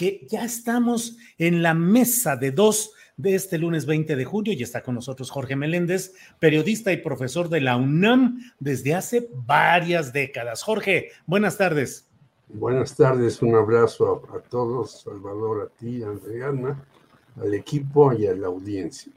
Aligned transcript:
Que 0.00 0.26
ya 0.30 0.46
estamos 0.46 1.18
en 1.36 1.62
la 1.62 1.74
mesa 1.74 2.34
de 2.34 2.52
dos 2.52 2.92
de 3.18 3.34
este 3.34 3.58
lunes 3.58 3.84
20 3.84 4.16
de 4.16 4.24
junio 4.24 4.54
y 4.54 4.62
está 4.62 4.82
con 4.82 4.94
nosotros 4.94 5.30
Jorge 5.30 5.56
Meléndez, 5.56 6.14
periodista 6.38 6.90
y 6.90 6.96
profesor 6.96 7.50
de 7.50 7.60
la 7.60 7.76
UNAM 7.76 8.40
desde 8.60 8.94
hace 8.94 9.28
varias 9.44 10.14
décadas. 10.14 10.62
Jorge, 10.62 11.10
buenas 11.26 11.58
tardes. 11.58 12.08
Buenas 12.48 12.96
tardes, 12.96 13.42
un 13.42 13.54
abrazo 13.54 14.24
a, 14.32 14.38
a 14.38 14.40
todos, 14.40 15.02
Salvador, 15.02 15.70
a 15.70 15.78
ti, 15.78 16.02
Adriana, 16.02 16.82
al 17.38 17.52
equipo 17.52 18.14
y 18.14 18.26
a 18.26 18.32
la 18.32 18.46
audiencia. 18.46 19.12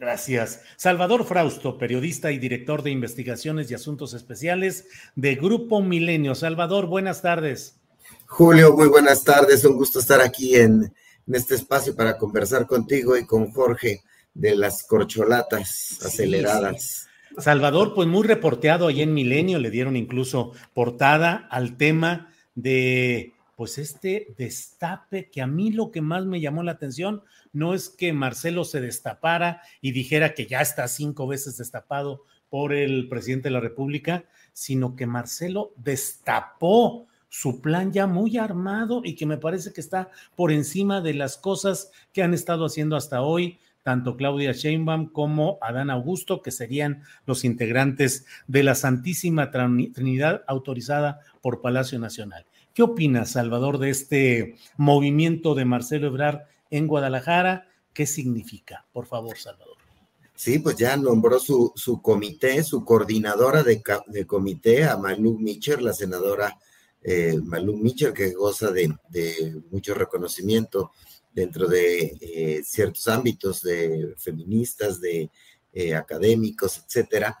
Gracias. 0.00 0.64
Salvador 0.74 1.26
Frausto, 1.26 1.78
periodista 1.78 2.32
y 2.32 2.40
director 2.40 2.82
de 2.82 2.90
investigaciones 2.90 3.70
y 3.70 3.74
asuntos 3.74 4.14
especiales 4.14 4.88
de 5.14 5.36
Grupo 5.36 5.80
Milenio. 5.80 6.34
Salvador, 6.34 6.86
buenas 6.86 7.22
tardes. 7.22 7.77
Julio, 8.26 8.74
muy 8.76 8.88
buenas 8.88 9.24
tardes. 9.24 9.64
Un 9.64 9.76
gusto 9.76 9.98
estar 9.98 10.20
aquí 10.20 10.56
en, 10.56 10.92
en 11.26 11.34
este 11.34 11.54
espacio 11.54 11.94
para 11.96 12.16
conversar 12.16 12.66
contigo 12.66 13.16
y 13.16 13.26
con 13.26 13.50
Jorge 13.52 14.02
de 14.34 14.54
las 14.56 14.84
corcholatas 14.84 15.98
aceleradas. 16.04 16.82
Sí. 16.82 17.08
Salvador, 17.38 17.94
pues 17.94 18.08
muy 18.08 18.26
reporteado 18.26 18.88
ahí 18.88 19.02
en 19.02 19.14
Milenio, 19.14 19.58
le 19.58 19.70
dieron 19.70 19.96
incluso 19.96 20.52
portada 20.74 21.46
al 21.50 21.76
tema 21.76 22.32
de 22.54 23.34
pues 23.56 23.78
este 23.78 24.34
destape 24.38 25.30
que 25.30 25.42
a 25.42 25.46
mí 25.46 25.72
lo 25.72 25.90
que 25.90 26.00
más 26.00 26.24
me 26.24 26.40
llamó 26.40 26.62
la 26.62 26.72
atención 26.72 27.22
no 27.52 27.74
es 27.74 27.88
que 27.88 28.12
Marcelo 28.12 28.64
se 28.64 28.80
destapara 28.80 29.62
y 29.80 29.92
dijera 29.92 30.34
que 30.34 30.46
ya 30.46 30.60
está 30.60 30.86
cinco 30.86 31.26
veces 31.26 31.56
destapado 31.58 32.24
por 32.50 32.72
el 32.72 33.08
presidente 33.08 33.48
de 33.48 33.54
la 33.54 33.60
República, 33.60 34.24
sino 34.52 34.94
que 34.96 35.06
Marcelo 35.06 35.72
destapó 35.76 37.08
su 37.28 37.60
plan 37.60 37.92
ya 37.92 38.06
muy 38.06 38.38
armado 38.38 39.02
y 39.04 39.14
que 39.14 39.26
me 39.26 39.38
parece 39.38 39.72
que 39.72 39.80
está 39.80 40.10
por 40.36 40.52
encima 40.52 41.00
de 41.00 41.14
las 41.14 41.36
cosas 41.36 41.90
que 42.12 42.22
han 42.22 42.34
estado 42.34 42.64
haciendo 42.64 42.96
hasta 42.96 43.22
hoy 43.22 43.58
tanto 43.88 44.18
Claudia 44.18 44.52
Sheinbaum 44.52 45.08
como 45.08 45.56
Adán 45.62 45.88
Augusto, 45.88 46.42
que 46.42 46.50
serían 46.50 47.04
los 47.24 47.42
integrantes 47.42 48.26
de 48.46 48.62
la 48.62 48.74
Santísima 48.74 49.50
Trinidad 49.50 50.44
autorizada 50.46 51.20
por 51.40 51.62
Palacio 51.62 51.98
Nacional. 51.98 52.44
¿Qué 52.74 52.82
opinas, 52.82 53.30
Salvador, 53.30 53.78
de 53.78 53.88
este 53.88 54.56
movimiento 54.76 55.54
de 55.54 55.64
Marcelo 55.64 56.08
Ebrard 56.08 56.40
en 56.70 56.86
Guadalajara? 56.86 57.66
¿Qué 57.94 58.04
significa? 58.04 58.84
Por 58.92 59.06
favor, 59.06 59.38
Salvador. 59.38 59.78
Sí, 60.34 60.58
pues 60.58 60.76
ya 60.76 60.96
nombró 60.96 61.40
su, 61.40 61.72
comité, 62.02 62.62
su 62.62 62.84
coordinadora 62.84 63.62
de, 63.62 63.82
comité, 64.26 64.84
a 64.84 64.96
Malú 64.96 65.38
Mitchell, 65.38 65.82
la 65.82 65.94
senadora 65.94 66.58
eh, 67.02 67.38
Malú 67.42 67.76
Mitchell, 67.76 68.12
que 68.12 68.32
goza 68.32 68.70
de, 68.70 68.92
mucho 69.70 69.94
reconocimiento 69.94 70.90
dentro 71.32 71.68
de 71.68 72.16
eh, 72.20 72.62
ciertos 72.64 73.06
ámbitos 73.08 73.62
de 73.62 74.14
feministas, 74.16 75.00
de 75.00 75.30
eh, 75.72 75.94
académicos, 75.94 76.82
etcétera, 76.84 77.38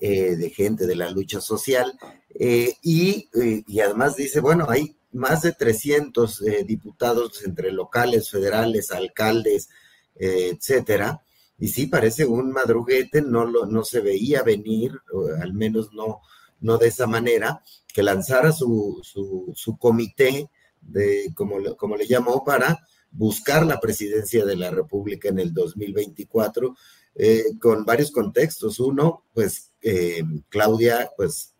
eh, 0.00 0.36
de 0.36 0.50
gente 0.50 0.86
de 0.86 0.96
la 0.96 1.10
lucha 1.10 1.40
social. 1.40 1.98
Y, 2.38 3.28
y, 3.66 3.80
además 3.80 4.14
dice, 4.16 4.40
bueno, 4.40 4.66
hay 4.68 4.96
más 5.12 5.42
de 5.42 5.52
300 5.52 6.44
diputados 6.66 7.42
entre 7.42 7.72
locales, 7.72 8.30
federales, 8.30 8.92
alcaldes, 8.92 9.70
etcétera. 10.14 11.22
Y 11.58 11.68
sí, 11.68 11.86
parece 11.86 12.26
un 12.26 12.52
madruguete, 12.52 13.22
no, 13.22 13.44
lo, 13.44 13.66
no 13.66 13.82
se 13.82 14.00
veía 14.00 14.42
venir, 14.42 14.92
al 15.40 15.52
menos 15.54 15.92
no, 15.92 16.20
no 16.60 16.78
de 16.78 16.88
esa 16.88 17.06
manera, 17.06 17.62
que 17.92 18.02
lanzara 18.02 18.52
su, 18.52 19.00
su, 19.02 19.78
comité, 19.78 20.50
de, 20.80 21.32
como, 21.34 21.56
como 21.76 21.96
le 21.96 22.06
llamó, 22.06 22.44
para 22.44 22.86
buscar 23.10 23.66
la 23.66 23.80
presidencia 23.80 24.44
de 24.44 24.56
la 24.56 24.70
República 24.70 25.28
en 25.28 25.38
el 25.38 25.52
2024 25.52 26.76
eh, 27.14 27.44
con 27.60 27.84
varios 27.84 28.10
contextos. 28.10 28.78
Uno, 28.80 29.24
pues 29.32 29.72
eh, 29.82 30.22
Claudia, 30.48 31.10
pues 31.16 31.54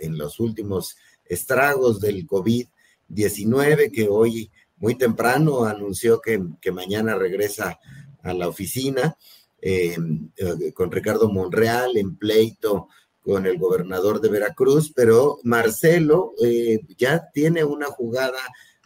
en 0.00 0.18
los 0.18 0.40
últimos 0.40 0.96
estragos 1.24 2.00
del 2.00 2.26
COVID-19, 2.26 3.92
que 3.92 4.08
hoy 4.08 4.50
muy 4.76 4.96
temprano 4.96 5.64
anunció 5.64 6.20
que, 6.20 6.42
que, 6.60 6.72
mañana 6.72 7.14
regresa 7.14 7.78
a 8.22 8.34
la 8.34 8.48
oficina 8.48 9.16
eh, 9.62 9.96
con 10.74 10.90
Ricardo 10.90 11.30
Monreal 11.30 11.96
en 11.96 12.16
pleito 12.16 12.88
con 13.22 13.46
el 13.46 13.58
gobernador 13.58 14.20
de 14.20 14.28
Veracruz, 14.28 14.92
pero 14.94 15.38
Marcelo 15.44 16.32
eh, 16.42 16.80
ya 16.96 17.30
tiene 17.32 17.64
una 17.64 17.86
jugada 17.86 18.40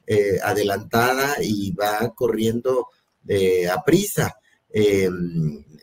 eh, 0.06 0.38
adelantada 0.42 1.36
y 1.40 1.72
va 1.72 2.12
corriendo 2.14 2.88
eh, 3.26 3.68
a 3.68 3.82
prisa 3.82 4.34
eh, 4.68 5.08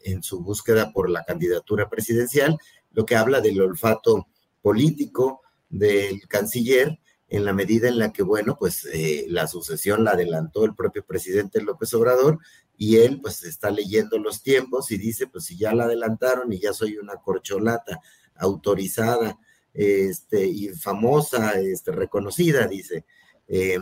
en 0.04 0.24
su 0.24 0.42
búsqueda 0.42 0.92
por 0.92 1.10
la 1.10 1.24
candidatura 1.24 1.90
presidencial, 1.90 2.58
lo 2.92 3.06
que 3.06 3.16
habla 3.16 3.42
del 3.42 3.62
olfato 3.62 4.28
político 4.62 5.42
del 5.70 6.28
canciller 6.28 7.00
en 7.30 7.46
la 7.46 7.54
medida 7.54 7.88
en 7.88 7.98
la 7.98 8.12
que, 8.12 8.24
bueno, 8.24 8.58
pues 8.60 8.86
eh, 8.92 9.26
la 9.30 9.48
sucesión 9.48 10.04
la 10.04 10.12
adelantó 10.12 10.66
el 10.66 10.76
propio 10.76 11.06
presidente 11.06 11.62
López 11.62 11.94
Obrador 11.94 12.40
y 12.78 12.98
él 12.98 13.22
pues 13.22 13.44
está 13.44 13.72
leyendo 13.72 14.18
los 14.18 14.44
tiempos 14.44 14.92
y 14.92 14.98
dice, 14.98 15.28
pues 15.28 15.46
si 15.46 15.58
ya 15.58 15.74
la 15.74 15.86
adelantaron 15.86 16.52
y 16.52 16.60
ya 16.60 16.74
soy 16.74 16.98
una 16.98 17.16
corcholata 17.16 18.02
autorizada 18.42 19.38
este, 19.74 20.46
y 20.46 20.70
famosa, 20.70 21.54
este, 21.60 21.92
reconocida, 21.92 22.68
dice, 22.68 23.06
eh, 23.48 23.80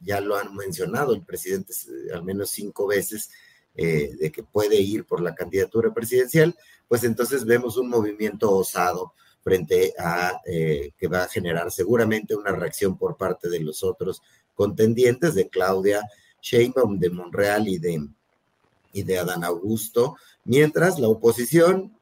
ya 0.00 0.20
lo 0.20 0.36
han 0.36 0.54
mencionado 0.56 1.14
el 1.14 1.22
presidente 1.22 1.72
al 2.12 2.24
menos 2.24 2.50
cinco 2.50 2.86
veces, 2.86 3.30
eh, 3.76 4.16
de 4.18 4.32
que 4.32 4.42
puede 4.42 4.76
ir 4.76 5.04
por 5.04 5.20
la 5.20 5.34
candidatura 5.34 5.94
presidencial, 5.94 6.56
pues 6.88 7.04
entonces 7.04 7.44
vemos 7.44 7.76
un 7.76 7.88
movimiento 7.88 8.50
osado 8.50 9.12
frente 9.42 9.94
a 9.98 10.40
eh, 10.44 10.90
que 10.98 11.06
va 11.06 11.22
a 11.22 11.28
generar 11.28 11.70
seguramente 11.70 12.34
una 12.34 12.52
reacción 12.52 12.98
por 12.98 13.16
parte 13.16 13.48
de 13.48 13.60
los 13.60 13.82
otros 13.84 14.22
contendientes, 14.54 15.34
de 15.34 15.48
Claudia 15.48 16.02
Sheinbaum, 16.42 16.98
de 16.98 17.10
Monreal 17.10 17.68
y 17.68 17.78
de, 17.78 18.08
y 18.92 19.02
de 19.02 19.18
Adán 19.18 19.44
Augusto, 19.44 20.16
mientras 20.44 20.98
la 20.98 21.08
oposición, 21.08 21.96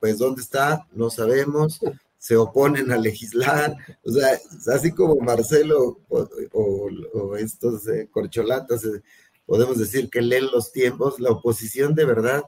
pues 0.00 0.18
¿dónde 0.18 0.42
está? 0.42 0.86
No 0.92 1.10
sabemos, 1.10 1.80
se 2.18 2.36
oponen 2.36 2.90
a 2.90 2.96
legislar, 2.96 3.76
o 4.04 4.10
sea, 4.10 4.38
así 4.74 4.92
como 4.92 5.16
Marcelo 5.16 6.00
o, 6.08 7.36
estos 7.36 7.86
eh, 7.88 8.08
corcholatas, 8.10 8.84
eh, 8.84 9.02
podemos 9.44 9.78
decir 9.78 10.10
que 10.10 10.22
leen 10.22 10.46
los 10.52 10.72
tiempos, 10.72 11.20
la 11.20 11.30
oposición 11.30 11.94
de 11.94 12.04
verdad 12.04 12.42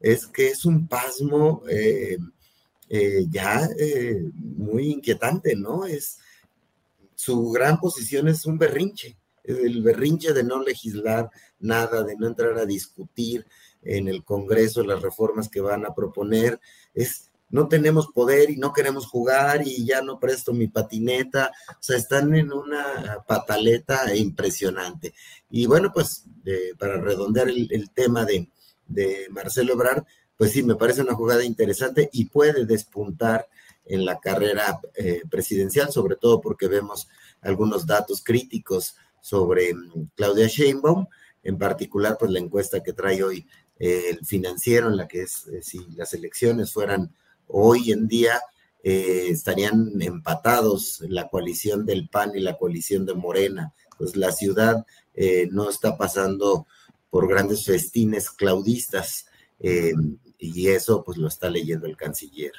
es 0.00 0.26
que 0.26 0.48
es 0.48 0.64
un 0.64 0.86
pasmo 0.86 1.62
eh, 1.68 2.18
ya 3.30 3.68
muy 4.36 4.92
inquietante, 4.92 5.56
¿no? 5.56 5.84
Es 5.84 6.18
su 7.14 7.50
gran 7.50 7.80
posición 7.80 8.28
es 8.28 8.44
un 8.44 8.58
berrinche, 8.58 9.16
el 9.44 9.82
berrinche 9.82 10.32
de 10.32 10.44
no 10.44 10.62
legislar 10.62 11.30
nada, 11.58 12.02
de 12.02 12.16
no 12.16 12.26
entrar 12.26 12.58
a 12.58 12.66
discutir 12.66 13.46
en 13.84 14.08
el 14.08 14.24
Congreso 14.24 14.82
las 14.82 15.02
reformas 15.02 15.48
que 15.48 15.60
van 15.60 15.86
a 15.86 15.94
proponer, 15.94 16.60
es 16.94 17.30
no 17.50 17.68
tenemos 17.68 18.08
poder 18.08 18.50
y 18.50 18.56
no 18.56 18.72
queremos 18.72 19.06
jugar 19.06 19.62
y 19.64 19.84
ya 19.84 20.02
no 20.02 20.18
presto 20.18 20.52
mi 20.52 20.66
patineta, 20.66 21.52
o 21.70 21.76
sea, 21.82 21.96
están 21.96 22.34
en 22.34 22.52
una 22.52 23.22
pataleta 23.28 24.14
impresionante. 24.16 25.14
Y 25.50 25.66
bueno, 25.66 25.92
pues 25.92 26.24
para 26.78 27.00
redondear 27.00 27.48
el, 27.48 27.90
tema 27.94 28.24
de, 28.24 28.50
de 28.88 29.28
Marcelo 29.30 29.74
Ebrard, 29.74 30.04
pues 30.36 30.50
sí, 30.50 30.62
me 30.62 30.74
parece 30.74 31.02
una 31.02 31.14
jugada 31.14 31.44
interesante 31.44 32.10
y 32.12 32.24
puede 32.24 32.66
despuntar 32.66 33.46
en 33.84 34.04
la 34.04 34.18
carrera 34.18 34.80
eh, 34.94 35.22
presidencial, 35.30 35.92
sobre 35.92 36.16
todo 36.16 36.40
porque 36.40 36.68
vemos 36.68 37.08
algunos 37.40 37.86
datos 37.86 38.22
críticos 38.24 38.96
sobre 39.20 39.74
mm, 39.74 40.10
Claudia 40.16 40.48
Sheinbaum, 40.48 41.06
en 41.42 41.58
particular, 41.58 42.16
pues 42.18 42.30
la 42.30 42.38
encuesta 42.38 42.82
que 42.82 42.94
trae 42.94 43.22
hoy 43.22 43.46
el 43.78 44.24
financiero, 44.24 44.88
en 44.88 44.96
la 44.96 45.08
que 45.08 45.22
es, 45.22 45.46
eh, 45.48 45.62
si 45.62 45.80
las 45.96 46.14
elecciones 46.14 46.72
fueran 46.72 47.14
hoy 47.46 47.92
en 47.92 48.06
día, 48.06 48.40
estarían 48.86 49.92
empatados 50.02 51.02
la 51.08 51.28
coalición 51.28 51.86
del 51.86 52.10
PAN 52.10 52.32
y 52.34 52.40
la 52.40 52.58
coalición 52.58 53.06
de 53.06 53.14
Morena. 53.14 53.72
Pues 53.96 54.14
la 54.14 54.30
ciudad 54.30 54.84
no 55.50 55.70
está 55.70 55.96
pasando 55.96 56.66
por 57.08 57.26
grandes 57.26 57.64
festines 57.64 58.30
claudistas 58.30 59.24
y 60.38 60.68
eso 60.68 61.02
pues 61.02 61.16
lo 61.16 61.28
está 61.28 61.48
leyendo 61.48 61.86
el 61.86 61.96
canciller. 61.96 62.52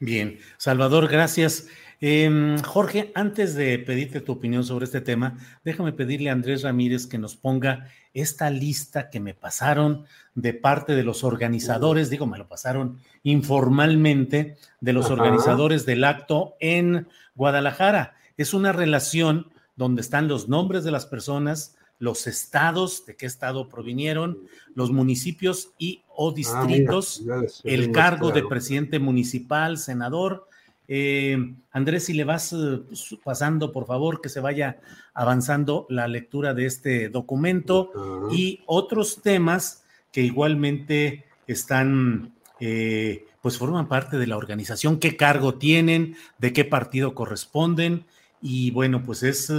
Bien, 0.00 0.40
Salvador, 0.56 1.08
gracias. 1.08 1.66
Em, 2.02 2.58
Jorge, 2.62 3.12
antes 3.14 3.54
de 3.54 3.78
pedirte 3.78 4.22
tu 4.22 4.32
opinión 4.32 4.64
sobre 4.64 4.86
este 4.86 5.02
tema, 5.02 5.36
déjame 5.64 5.92
pedirle 5.92 6.30
a 6.30 6.32
Andrés 6.32 6.62
Ramírez 6.62 7.06
que 7.06 7.18
nos 7.18 7.36
ponga 7.36 7.88
esta 8.14 8.48
lista 8.48 9.10
que 9.10 9.20
me 9.20 9.34
pasaron 9.34 10.06
de 10.34 10.54
parte 10.54 10.94
de 10.94 11.04
los 11.04 11.24
organizadores, 11.24 12.08
digo, 12.08 12.26
me 12.26 12.38
lo 12.38 12.48
pasaron 12.48 12.98
informalmente, 13.22 14.56
de 14.80 14.92
los 14.94 15.10
organizadores 15.10 15.84
del 15.84 16.04
acto 16.04 16.54
en 16.58 17.06
Guadalajara. 17.34 18.14
Es 18.38 18.54
una 18.54 18.72
relación 18.72 19.52
donde 19.76 20.00
están 20.00 20.26
los 20.26 20.48
nombres 20.48 20.84
de 20.84 20.92
las 20.92 21.04
personas, 21.04 21.76
los 21.98 22.26
estados, 22.26 23.04
de 23.04 23.14
qué 23.14 23.26
estado 23.26 23.68
provinieron, 23.68 24.38
los 24.74 24.90
municipios 24.90 25.72
y 25.78 26.02
o 26.08 26.30
ah, 26.30 26.34
distritos, 26.34 27.22
el 27.62 27.92
cargo 27.92 28.30
de 28.30 28.42
presidente 28.42 28.98
municipal, 28.98 29.76
senador. 29.76 30.48
Eh, 30.92 31.54
Andrés, 31.70 32.06
si 32.06 32.14
le 32.14 32.24
vas 32.24 32.52
eh, 32.52 32.80
pasando, 33.22 33.70
por 33.70 33.86
favor, 33.86 34.20
que 34.20 34.28
se 34.28 34.40
vaya 34.40 34.80
avanzando 35.14 35.86
la 35.88 36.08
lectura 36.08 36.52
de 36.52 36.66
este 36.66 37.08
documento 37.08 37.92
y 38.32 38.64
otros 38.66 39.22
temas 39.22 39.84
que 40.10 40.22
igualmente 40.22 41.26
están, 41.46 42.32
eh, 42.58 43.24
pues 43.40 43.56
forman 43.56 43.86
parte 43.86 44.18
de 44.18 44.26
la 44.26 44.36
organización, 44.36 44.98
qué 44.98 45.16
cargo 45.16 45.54
tienen, 45.54 46.16
de 46.38 46.52
qué 46.52 46.64
partido 46.64 47.14
corresponden 47.14 48.04
y 48.42 48.72
bueno, 48.72 49.04
pues 49.04 49.22
es 49.22 49.52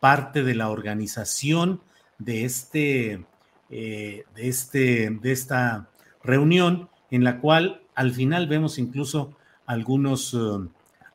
parte 0.00 0.42
de 0.42 0.54
la 0.54 0.68
organización 0.68 1.80
de 2.18 2.44
este, 2.44 3.24
eh, 3.70 4.24
de 4.34 4.48
este, 4.48 5.08
de 5.10 5.32
esta 5.32 5.88
reunión, 6.22 6.90
en 7.10 7.24
la 7.24 7.40
cual 7.40 7.80
al 7.94 8.12
final 8.12 8.46
vemos 8.48 8.78
incluso 8.78 9.34
algunos, 9.66 10.34
uh, 10.34 10.68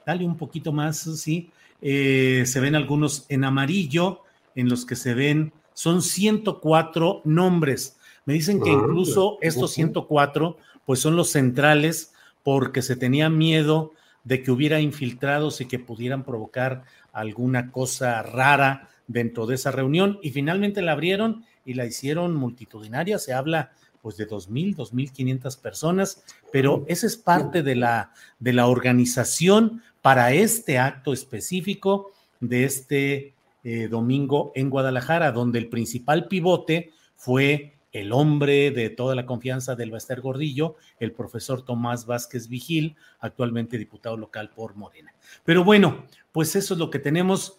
dale 0.09 0.25
un 0.25 0.37
poquito 0.37 0.71
más, 0.71 0.97
sí, 1.21 1.51
eh, 1.83 2.41
se 2.47 2.59
ven 2.59 2.73
algunos 2.73 3.27
en 3.29 3.43
amarillo, 3.43 4.23
en 4.55 4.67
los 4.67 4.83
que 4.83 4.95
se 4.95 5.13
ven, 5.13 5.53
son 5.75 6.01
104 6.01 7.21
nombres. 7.25 7.95
Me 8.25 8.33
dicen 8.33 8.59
que 8.59 8.71
ah, 8.71 8.73
incluso 8.73 9.37
estos 9.39 9.71
104, 9.73 10.57
pues 10.83 10.99
son 10.99 11.15
los 11.15 11.29
centrales, 11.29 12.11
porque 12.41 12.81
se 12.81 12.95
tenía 12.95 13.29
miedo 13.29 13.91
de 14.23 14.41
que 14.41 14.49
hubiera 14.49 14.81
infiltrados 14.81 15.61
y 15.61 15.67
que 15.67 15.77
pudieran 15.77 16.23
provocar 16.23 16.85
alguna 17.13 17.71
cosa 17.71 18.23
rara 18.23 18.89
dentro 19.05 19.45
de 19.45 19.55
esa 19.55 19.69
reunión. 19.69 20.17
Y 20.23 20.31
finalmente 20.31 20.81
la 20.81 20.93
abrieron 20.93 21.45
y 21.65 21.75
la 21.75 21.85
hicieron 21.85 22.35
multitudinaria, 22.35 23.19
se 23.19 23.33
habla 23.33 23.73
pues 24.01 24.17
de 24.17 24.27
2.000, 24.27 24.75
2.500 24.75 25.59
personas, 25.59 26.23
pero 26.51 26.85
esa 26.87 27.07
es 27.07 27.17
parte 27.17 27.63
de 27.63 27.75
la, 27.75 28.11
de 28.39 28.53
la 28.53 28.67
organización 28.67 29.81
para 30.01 30.33
este 30.33 30.77
acto 30.79 31.13
específico 31.13 32.11
de 32.39 32.63
este 32.63 33.33
eh, 33.63 33.87
domingo 33.89 34.51
en 34.55 34.69
Guadalajara, 34.69 35.31
donde 35.31 35.59
el 35.59 35.67
principal 35.67 36.27
pivote 36.27 36.91
fue 37.15 37.73
el 37.91 38.13
hombre 38.13 38.71
de 38.71 38.89
toda 38.89 39.15
la 39.15 39.25
confianza 39.25 39.75
del 39.75 39.91
Baster 39.91 40.21
Gordillo, 40.21 40.75
el 40.99 41.11
profesor 41.11 41.63
Tomás 41.63 42.05
Vázquez 42.05 42.47
Vigil, 42.47 42.95
actualmente 43.19 43.77
diputado 43.77 44.15
local 44.15 44.51
por 44.55 44.75
Morena. 44.75 45.13
Pero 45.43 45.63
bueno, 45.63 46.05
pues 46.31 46.55
eso 46.55 46.75
es 46.75 46.79
lo 46.79 46.89
que 46.89 46.99
tenemos. 46.99 47.57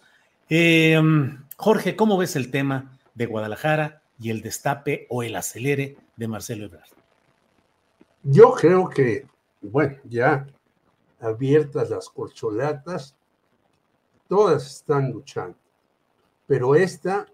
Eh, 0.49 0.99
Jorge, 1.57 1.95
¿cómo 1.95 2.17
ves 2.17 2.35
el 2.35 2.49
tema 2.49 2.97
de 3.13 3.25
Guadalajara 3.25 4.01
y 4.19 4.29
el 4.29 4.41
destape 4.41 5.07
o 5.09 5.23
el 5.23 5.35
acelere 5.35 5.97
de 6.21 6.27
Marcelo 6.27 6.65
Ebrard? 6.65 6.91
Yo 8.21 8.53
creo 8.53 8.87
que, 8.87 9.25
bueno, 9.59 9.97
ya 10.03 10.45
abiertas 11.19 11.89
las 11.89 12.07
corcholatas, 12.09 13.15
todas 14.27 14.67
están 14.67 15.11
luchando, 15.11 15.57
pero 16.45 16.75
esta 16.75 17.25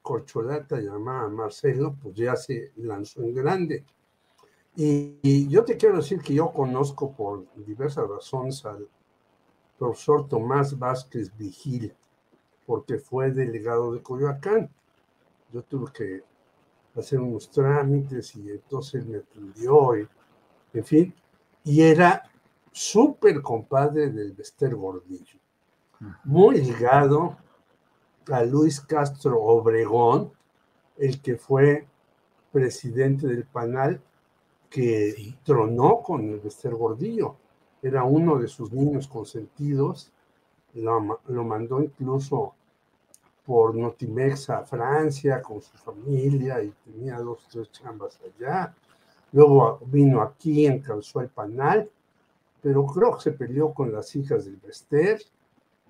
corcholata 0.00 0.80
llamada 0.80 1.28
Marcelo, 1.28 1.94
pues 2.02 2.14
ya 2.14 2.34
se 2.34 2.72
lanzó 2.76 3.20
en 3.20 3.34
grande. 3.34 3.84
y, 4.74 5.46
yo 5.48 5.62
te 5.62 5.76
quiero 5.76 5.96
decir 5.96 6.20
que 6.22 6.32
yo 6.32 6.50
conozco 6.50 7.12
por 7.12 7.44
diversas 7.56 8.08
razones 8.08 8.64
al 8.64 8.88
profesor 9.78 10.26
Tomás 10.26 10.78
Vázquez 10.78 11.36
Vigil, 11.36 11.94
porque 12.64 12.96
fue 12.98 13.32
delegado 13.32 13.92
de 13.92 14.00
Coyoacán. 14.00 14.70
Yo 15.52 15.62
tuve 15.62 15.92
que 15.92 16.29
hacer 16.96 17.20
unos 17.20 17.50
trámites 17.50 18.34
y 18.36 18.50
entonces 18.50 19.06
me 19.06 19.18
atendió, 19.18 19.96
y, 19.96 20.08
en 20.74 20.84
fin, 20.84 21.14
y 21.64 21.82
era 21.82 22.22
súper 22.72 23.40
compadre 23.42 24.10
del 24.10 24.32
Bester 24.32 24.74
Gordillo, 24.74 25.38
muy 26.24 26.60
ligado 26.60 27.36
a 28.30 28.42
Luis 28.44 28.80
Castro 28.80 29.40
Obregón, 29.40 30.32
el 30.96 31.20
que 31.20 31.36
fue 31.36 31.86
presidente 32.52 33.26
del 33.26 33.44
panal 33.44 34.00
que 34.68 35.34
tronó 35.42 36.00
con 36.02 36.28
el 36.28 36.40
Bester 36.40 36.74
Gordillo. 36.74 37.36
Era 37.82 38.04
uno 38.04 38.38
de 38.38 38.48
sus 38.48 38.72
niños 38.72 39.08
consentidos, 39.08 40.12
lo, 40.74 41.20
lo 41.26 41.44
mandó 41.44 41.82
incluso 41.82 42.54
por 43.50 43.74
Notimex 43.74 44.48
a 44.50 44.62
Francia 44.64 45.42
con 45.42 45.60
su 45.60 45.76
familia 45.76 46.62
y 46.62 46.72
tenía 46.84 47.18
dos, 47.18 47.48
tres 47.50 47.68
chambas 47.72 48.16
allá. 48.22 48.72
Luego 49.32 49.80
vino 49.86 50.22
aquí, 50.22 50.66
encalzó 50.66 51.20
el 51.20 51.30
panal, 51.30 51.90
pero 52.62 52.86
creo 52.86 53.16
que 53.16 53.22
se 53.22 53.32
peleó 53.32 53.74
con 53.74 53.92
las 53.92 54.14
hijas 54.14 54.44
del 54.44 54.54
Bester 54.54 55.20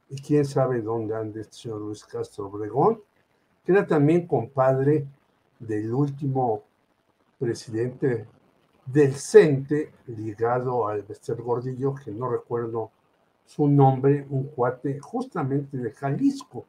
y 0.09 0.23
quién 0.23 0.47
sabe 0.47 0.81
dónde 0.81 1.15
anda 1.15 1.43
este 1.43 1.53
señor 1.53 1.83
Luis 1.83 2.03
Castro 2.03 2.47
Obregón, 2.47 3.03
que 3.63 3.73
era 3.73 3.87
también 3.87 4.27
compadre 4.27 5.07
del 5.59 5.93
último 5.93 6.63
presidente 7.39 8.27
del 8.87 9.15
CENTE 9.17 9.93
ligado 10.07 10.89
al 10.89 11.03
Bester 11.03 11.37
Gordillo, 11.43 11.95
que 11.95 12.11
no 12.11 12.31
recuerdo 12.31 12.91
su 13.45 13.69
nombre, 13.69 14.27
un 14.31 14.45
cuate 14.45 14.99
justamente 14.99 15.77
de 15.77 15.91
Jalisco. 15.93 16.65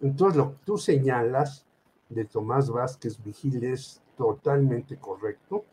Entonces, 0.00 0.36
lo 0.36 0.50
que 0.50 0.58
tú 0.64 0.78
señalas 0.78 1.64
de 2.08 2.24
Tomás 2.24 2.70
Vázquez 2.70 3.22
Vigil 3.22 3.64
es 3.64 4.00
totalmente 4.16 4.96
correcto, 4.96 5.64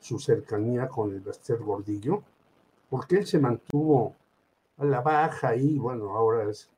su 0.00 0.18
cercanía 0.18 0.88
con 0.88 1.10
el 1.10 1.20
Bester 1.20 1.58
Gordillo, 1.58 2.22
porque 2.90 3.16
él 3.16 3.26
se 3.26 3.38
mantuvo 3.38 4.14
a 4.78 4.84
la 4.84 5.00
baja 5.00 5.54
y, 5.54 5.78
bueno, 5.78 6.16
ahora 6.16 6.50
es 6.50 6.68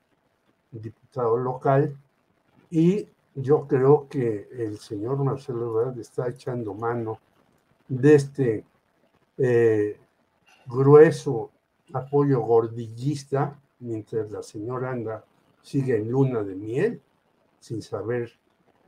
diputado 0.70 1.36
local, 1.36 1.96
y 2.70 3.08
yo 3.34 3.66
creo 3.66 4.08
que 4.08 4.48
el 4.52 4.78
señor 4.78 5.22
Marcelo 5.24 5.66
Ebrard 5.70 5.98
está 5.98 6.28
echando 6.28 6.74
mano 6.74 7.18
de 7.88 8.14
este 8.14 8.64
eh, 9.38 9.98
grueso 10.66 11.50
apoyo 11.92 12.40
gordillista, 12.40 13.58
mientras 13.80 14.30
la 14.30 14.42
señora 14.42 14.90
anda, 14.90 15.24
sigue 15.64 15.97
en 15.97 16.11
luna 16.11 16.42
de 16.42 16.54
miel, 16.54 17.02
sin 17.59 17.80
saber 17.80 18.30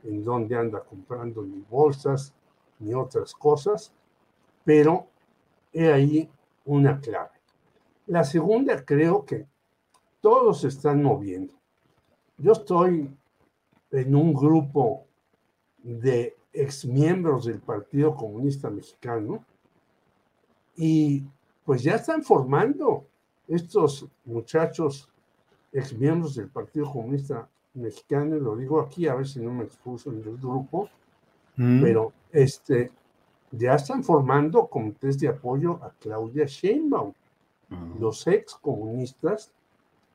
en 0.03 0.23
dónde 0.23 0.55
anda 0.55 0.79
comprando 0.81 1.41
ni 1.41 1.59
bolsas 1.67 2.35
ni 2.79 2.93
otras 2.93 3.33
cosas, 3.33 3.91
pero 4.63 5.07
he 5.73 5.91
ahí 5.91 6.29
una 6.65 7.01
clave. 7.01 7.31
La 8.05 8.23
segunda 8.23 8.85
creo 8.85 9.25
que 9.25 9.47
todos 10.21 10.61
se 10.61 10.67
están 10.67 11.01
moviendo. 11.01 11.55
Yo 12.37 12.51
estoy 12.51 13.11
en 13.89 14.15
un 14.15 14.31
grupo 14.31 15.07
de 15.79 16.37
exmiembros 16.53 17.45
del 17.45 17.59
Partido 17.59 18.15
Comunista 18.15 18.69
Mexicano 18.69 19.43
y 20.75 21.23
pues 21.65 21.81
ya 21.81 21.95
están 21.95 22.21
formando 22.21 23.07
estos 23.47 24.07
muchachos 24.25 25.09
exmiembros 25.71 26.35
del 26.35 26.49
Partido 26.49 26.91
Comunista 26.91 27.47
Mexicano, 27.73 28.37
lo 28.37 28.55
digo 28.55 28.81
aquí 28.81 29.07
a 29.07 29.15
ver 29.15 29.27
si 29.27 29.39
no 29.39 29.53
me 29.53 29.65
expuso 29.65 30.11
en 30.11 30.17
el 30.17 30.37
grupo, 30.37 30.89
mm. 31.57 31.81
pero 31.81 32.13
este, 32.31 32.91
ya 33.51 33.75
están 33.75 34.03
formando 34.03 34.67
comités 34.67 35.19
de 35.19 35.27
apoyo 35.27 35.79
a 35.83 35.91
Claudia 35.99 36.45
Sheinbaum. 36.45 37.13
Mm. 37.69 37.99
Los 37.99 38.25
ex 38.27 38.55
comunistas 38.55 39.51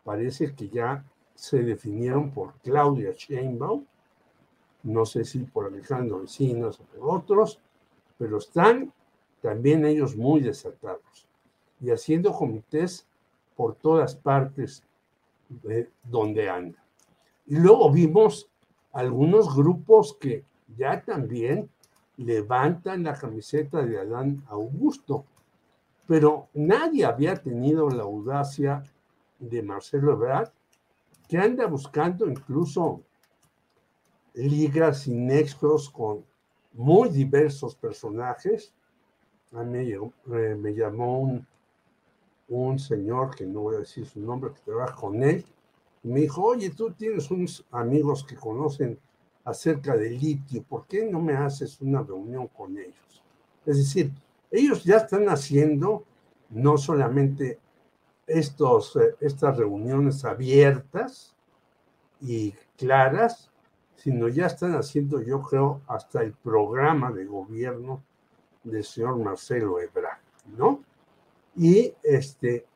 parece 0.04 0.54
que 0.54 0.68
ya 0.68 1.04
se 1.34 1.62
definieron 1.62 2.30
por 2.30 2.54
Claudia 2.62 3.12
Sheinbaum, 3.12 3.84
no 4.84 5.06
sé 5.06 5.24
si 5.24 5.40
por 5.40 5.66
Alejandro 5.66 6.20
Vecinos 6.20 6.80
o 6.80 6.84
por 6.84 7.20
otros, 7.20 7.60
pero 8.18 8.38
están 8.38 8.92
también 9.40 9.84
ellos 9.84 10.16
muy 10.16 10.40
desatados 10.40 11.28
y 11.80 11.90
haciendo 11.90 12.32
comités 12.32 13.06
por 13.56 13.74
todas 13.74 14.14
partes 14.14 14.84
de 15.62 15.90
donde 16.02 16.48
andan. 16.48 16.82
Y 17.46 17.56
luego 17.56 17.90
vimos 17.90 18.48
algunos 18.92 19.54
grupos 19.54 20.16
que 20.20 20.44
ya 20.76 21.02
también 21.02 21.68
levantan 22.16 23.04
la 23.04 23.14
camiseta 23.14 23.82
de 23.82 23.98
Adán 23.98 24.44
Augusto, 24.48 25.24
pero 26.06 26.48
nadie 26.54 27.04
había 27.04 27.36
tenido 27.36 27.88
la 27.88 28.02
audacia 28.02 28.84
de 29.38 29.62
Marcelo 29.62 30.12
Ebrard, 30.12 30.50
que 31.28 31.38
anda 31.38 31.66
buscando 31.66 32.28
incluso 32.28 33.02
ligas 34.34 35.06
y 35.06 35.14
nexos 35.14 35.90
con 35.90 36.24
muy 36.74 37.08
diversos 37.08 37.74
personajes. 37.74 38.72
A 39.52 39.62
mí 39.62 39.92
me, 40.26 40.54
me 40.56 40.74
llamó 40.74 41.20
un, 41.20 41.46
un, 42.52 42.78
señor, 42.78 43.34
que 43.34 43.46
no 43.46 43.60
voy 43.60 43.76
a 43.76 43.80
decir 43.80 44.06
su 44.06 44.20
nombre, 44.20 44.52
que 44.52 44.60
trabaja 44.60 44.94
con 44.94 45.22
él, 45.22 45.44
me 46.02 46.20
dijo, 46.20 46.42
oye, 46.42 46.70
tú 46.70 46.92
tienes 46.92 47.30
unos 47.30 47.64
amigos 47.70 48.24
que 48.24 48.36
conocen 48.36 48.98
acerca 49.44 49.96
del 49.96 50.18
litio, 50.18 50.62
¿por 50.62 50.86
qué 50.86 51.04
no 51.04 51.20
me 51.20 51.34
haces 51.34 51.80
una 51.80 52.02
reunión 52.02 52.48
con 52.48 52.76
ellos? 52.76 53.22
Es 53.64 53.78
decir, 53.78 54.12
ellos 54.50 54.84
ya 54.84 54.98
están 54.98 55.28
haciendo 55.28 56.04
no 56.50 56.76
solamente 56.76 57.58
estos, 58.26 58.96
eh, 58.96 59.16
estas 59.20 59.56
reuniones 59.56 60.24
abiertas 60.24 61.34
y 62.20 62.54
claras, 62.76 63.50
sino 63.96 64.28
ya 64.28 64.46
están 64.46 64.74
haciendo, 64.74 65.22
yo 65.22 65.40
creo, 65.42 65.80
hasta 65.86 66.22
el 66.22 66.32
programa 66.32 67.10
de 67.12 67.24
gobierno 67.24 68.02
del 68.64 68.84
señor 68.84 69.18
Marcelo 69.18 69.80
Ebrard, 69.80 70.18
¿no? 70.56 70.82
Y 71.56 71.94
este, 72.02 72.66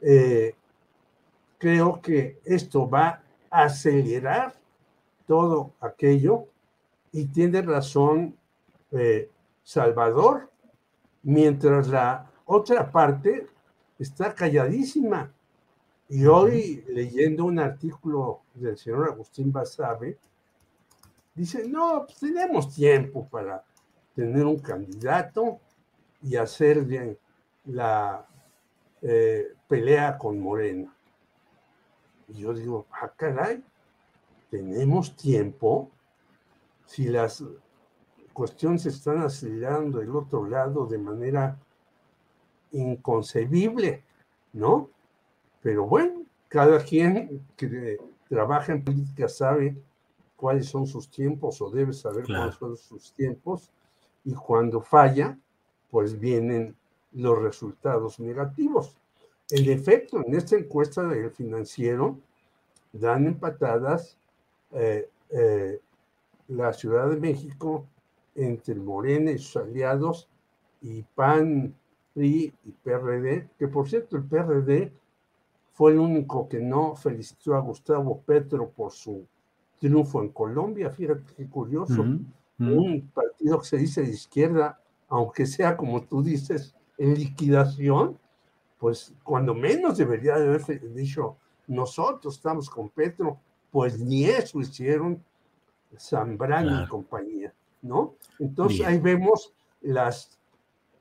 eh, 0.00 0.54
creo 1.58 2.00
que 2.00 2.40
esto 2.44 2.88
va 2.88 3.22
a 3.50 3.64
acelerar 3.64 4.54
todo 5.26 5.72
aquello 5.80 6.46
y 7.12 7.26
tiene 7.26 7.62
razón 7.62 8.36
eh, 8.92 9.30
Salvador, 9.62 10.50
mientras 11.22 11.88
la 11.88 12.30
otra 12.44 12.90
parte 12.90 13.46
está 13.98 14.34
calladísima. 14.34 15.32
Y 16.08 16.26
hoy, 16.26 16.84
leyendo 16.88 17.44
un 17.44 17.60
artículo 17.60 18.40
del 18.54 18.76
señor 18.76 19.10
Agustín 19.10 19.52
Basabe, 19.52 20.18
dice, 21.34 21.68
no, 21.68 22.04
pues 22.06 22.18
tenemos 22.18 22.74
tiempo 22.74 23.28
para 23.28 23.62
tener 24.14 24.44
un 24.44 24.58
candidato 24.58 25.60
y 26.22 26.34
hacer 26.34 26.82
bien 26.82 27.16
la 27.66 28.26
eh, 29.02 29.54
pelea 29.68 30.18
con 30.18 30.40
Morena. 30.40 30.94
Y 32.28 32.40
yo 32.40 32.54
digo, 32.54 32.86
ah, 32.92 33.12
caray, 33.16 33.62
tenemos 34.50 35.16
tiempo. 35.16 35.90
Si 36.86 37.08
las 37.08 37.44
cuestiones 38.32 38.82
se 38.82 38.90
están 38.90 39.18
acelerando 39.22 39.98
del 39.98 40.14
otro 40.14 40.46
lado 40.46 40.86
de 40.86 40.98
manera 40.98 41.58
inconcebible, 42.72 44.04
¿no? 44.52 44.90
Pero 45.62 45.86
bueno, 45.86 46.24
cada 46.48 46.82
quien 46.82 47.46
que 47.56 47.98
trabaja 48.28 48.72
en 48.72 48.84
política 48.84 49.28
sabe 49.28 49.76
cuáles 50.36 50.66
son 50.66 50.86
sus 50.86 51.10
tiempos 51.10 51.60
o 51.60 51.70
debe 51.70 51.92
saber 51.92 52.24
cuáles 52.24 52.54
son 52.54 52.76
sus 52.76 53.12
tiempos 53.12 53.70
y 54.24 54.34
cuando 54.34 54.80
falla, 54.80 55.38
pues 55.90 56.18
vienen 56.18 56.74
los 57.12 57.38
resultados 57.40 58.20
negativos. 58.20 58.96
En 59.50 59.68
efecto, 59.70 60.22
en 60.24 60.34
esta 60.34 60.56
encuesta 60.56 61.02
del 61.02 61.30
financiero 61.30 62.18
dan 62.92 63.26
empatadas 63.26 64.16
eh, 64.72 65.08
eh, 65.30 65.80
la 66.48 66.72
Ciudad 66.72 67.08
de 67.10 67.16
México 67.16 67.86
entre 68.34 68.74
Morena 68.74 69.32
y 69.32 69.38
sus 69.38 69.56
aliados 69.56 70.28
y 70.80 71.02
PAN, 71.02 71.74
PRI 72.14 72.52
y 72.64 72.70
PRD, 72.70 73.48
que 73.58 73.68
por 73.68 73.88
cierto 73.88 74.16
el 74.16 74.24
PRD 74.24 74.92
fue 75.72 75.92
el 75.92 75.98
único 75.98 76.48
que 76.48 76.60
no 76.60 76.96
felicitó 76.96 77.54
a 77.54 77.60
Gustavo 77.60 78.20
Petro 78.20 78.68
por 78.70 78.92
su 78.92 79.26
triunfo 79.78 80.22
en 80.22 80.30
Colombia. 80.30 80.90
Fíjate 80.90 81.34
qué 81.36 81.48
curioso. 81.48 82.04
Un 82.58 83.10
partido 83.14 83.58
que 83.60 83.66
se 83.66 83.78
dice 83.78 84.02
de 84.02 84.10
izquierda, 84.10 84.78
aunque 85.08 85.46
sea 85.46 85.76
como 85.78 86.02
tú 86.02 86.22
dices, 86.22 86.74
en 87.00 87.14
liquidación, 87.14 88.18
pues 88.78 89.14
cuando 89.24 89.54
menos 89.54 89.96
debería 89.96 90.34
haber 90.34 90.62
dicho, 90.92 91.38
nosotros 91.66 92.36
estamos 92.36 92.68
con 92.68 92.90
Petro, 92.90 93.40
pues 93.70 93.98
ni 93.98 94.26
eso 94.26 94.60
hicieron 94.60 95.24
Zambrano 95.98 96.84
y 96.84 96.88
compañía, 96.88 97.54
¿no? 97.80 98.16
Entonces 98.38 98.86
ahí 98.86 98.98
vemos 98.98 99.54
las, 99.80 100.38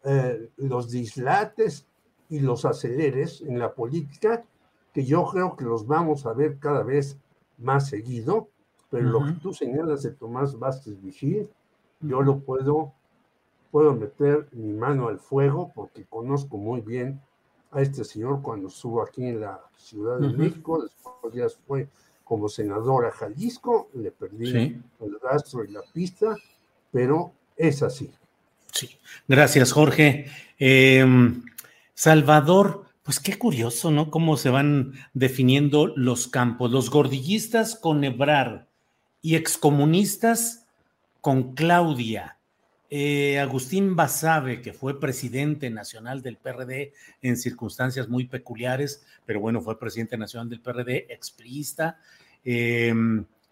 eh, 0.05 0.49
los 0.55 0.89
dislates 0.89 1.85
y 2.29 2.39
los 2.39 2.63
aceleres 2.63 3.41
en 3.41 3.59
la 3.59 3.73
política, 3.73 4.45
que 4.93 5.03
yo 5.03 5.25
creo 5.25 5.57
que 5.57 5.65
los 5.65 5.85
vamos 5.85 6.25
a 6.25 6.31
ver 6.31 6.59
cada 6.59 6.83
vez 6.83 7.17
más 7.57 7.89
seguido, 7.89 8.47
pero 8.89 9.09
lo 9.09 9.25
que 9.25 9.33
tú 9.33 9.53
señalas 9.53 10.03
de 10.03 10.11
Tomás 10.11 10.57
Vázquez 10.57 11.01
Vigil, 11.01 11.49
yo 11.99 12.21
lo 12.21 12.39
puedo, 12.39 12.93
puedo 13.71 13.93
meter 13.93 14.47
mi 14.51 14.73
mano 14.73 15.07
al 15.07 15.19
fuego 15.19 15.71
porque 15.73 16.05
conozco 16.05 16.57
muy 16.57 16.81
bien 16.81 17.21
a 17.71 17.81
este 17.81 18.03
señor 18.03 18.41
cuando 18.41 18.67
estuvo 18.67 19.01
aquí 19.01 19.25
en 19.25 19.41
la 19.41 19.59
Ciudad 19.77 20.19
de 20.19 20.29
México, 20.29 20.81
después 20.81 21.33
ya 21.33 21.47
fue 21.67 21.87
como 22.23 22.49
senador 22.49 23.05
a 23.05 23.11
Jalisco, 23.11 23.89
le 23.93 24.11
perdí 24.11 24.51
el 24.99 25.19
rastro 25.21 25.63
y 25.63 25.71
la 25.71 25.81
pista, 25.93 26.35
pero 26.91 27.31
es 27.55 27.81
así. 27.83 28.11
Sí, 28.71 28.89
gracias 29.27 29.71
Jorge. 29.71 30.27
Em, 30.57 31.43
Salvador, 31.93 32.85
pues 33.03 33.19
qué 33.19 33.37
curioso, 33.37 33.91
¿no? 33.91 34.11
Cómo 34.11 34.37
se 34.37 34.49
van 34.49 34.93
definiendo 35.13 35.87
los 35.95 36.27
campos. 36.27 36.71
Los 36.71 36.89
gordillistas 36.89 37.75
con 37.75 38.03
Ebrar 38.03 38.67
y 39.21 39.35
excomunistas 39.35 40.67
con 41.21 41.53
Claudia. 41.55 42.38
Eh, 42.89 43.39
Agustín 43.39 43.95
Basabe, 43.95 44.61
que 44.61 44.73
fue 44.73 44.99
presidente 44.99 45.69
nacional 45.69 46.21
del 46.21 46.37
PRD 46.37 46.93
en 47.21 47.37
circunstancias 47.37 48.09
muy 48.09 48.25
peculiares, 48.25 49.05
pero 49.25 49.39
bueno, 49.39 49.61
fue 49.61 49.77
presidente 49.77 50.17
nacional 50.17 50.49
del 50.49 50.61
PRD, 50.61 51.05
expriista. 51.09 51.99
Eh, 52.43 52.93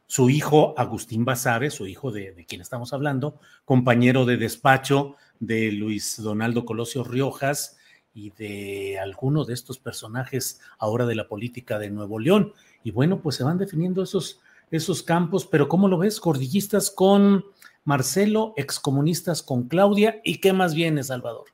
su 0.07 0.29
hijo 0.29 0.73
Agustín 0.77 1.25
Basabe, 1.25 1.69
su 1.69 1.85
hijo 1.85 2.11
de, 2.11 2.33
de, 2.33 2.45
quien 2.45 2.61
estamos 2.61 2.93
hablando, 2.93 3.39
compañero 3.65 4.25
de 4.25 4.37
despacho 4.37 5.17
de 5.39 5.71
Luis 5.71 6.21
Donaldo 6.21 6.65
Colosio 6.65 7.03
Riojas 7.03 7.77
y 8.13 8.31
de 8.31 8.97
alguno 8.97 9.45
de 9.45 9.53
estos 9.53 9.77
personajes 9.77 10.59
ahora 10.79 11.05
de 11.05 11.13
la 11.13 11.27
política 11.27 11.77
de 11.77 11.91
Nuevo 11.91 12.17
León. 12.17 12.53
Y 12.83 12.89
bueno, 12.89 13.21
pues 13.21 13.35
se 13.35 13.43
van 13.43 13.59
definiendo 13.59 14.01
esos, 14.01 14.39
esos 14.71 15.03
campos, 15.03 15.45
pero 15.45 15.67
¿cómo 15.67 15.87
lo 15.87 15.99
ves? 15.99 16.19
Cordillistas 16.19 16.89
con 16.89 17.45
Marcelo, 17.87 18.53
excomunistas 18.57 19.41
con 19.41 19.69
Claudia, 19.69 20.19
¿y 20.25 20.41
qué 20.41 20.51
más 20.51 20.75
viene, 20.75 21.05
Salvador? 21.05 21.45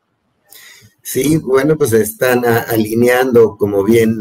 Sí, 1.03 1.37
bueno, 1.37 1.77
pues 1.77 1.93
están 1.93 2.43
alineando, 2.43 3.55
como 3.55 3.83
bien 3.83 4.19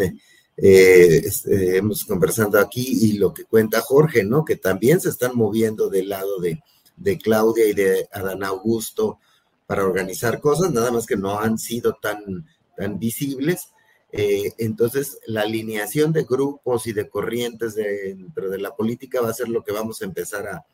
eh, 0.59 1.23
este, 1.25 1.79
hemos 1.79 2.05
conversado 2.05 2.61
aquí, 2.61 2.99
y 3.01 3.13
lo 3.15 3.33
que 3.33 3.47
cuenta 3.47 3.81
Jorge, 3.81 4.25
¿no? 4.25 4.45
Que 4.45 4.57
también 4.57 5.01
se 5.01 5.09
están 5.09 5.35
moviendo 5.35 5.89
del 5.89 6.11
lado 6.11 6.39
de, 6.39 6.63
de 6.99 7.17
Claudia 7.17 7.65
y 7.67 7.73
de 7.73 8.07
Adán 8.13 8.45
Augusto 8.45 9.19
para 9.67 9.87
organizar 9.87 10.39
cosas, 10.39 10.71
nada 10.71 10.91
más 10.91 11.07
que 11.07 11.17
no 11.17 11.39
han 11.39 11.57
sido 11.57 11.95
tan, 11.95 12.47
tan 12.77 12.99
visibles. 12.99 13.71
Eh, 14.13 14.53
entonces, 14.59 15.19
la 15.27 15.43
alineación 15.43 16.13
de 16.13 16.25
grupos 16.25 16.87
y 16.87 16.93
de 16.93 17.09
corrientes 17.09 17.75
dentro 17.75 18.51
de 18.51 18.59
la 18.59 18.77
política 18.77 19.23
va 19.23 19.31
a 19.31 19.35
ser 19.35 19.49
lo 19.49 19.65
que 19.65 19.73
vamos 19.73 20.03
a 20.03 20.05
empezar 20.05 20.47
a, 20.47 20.67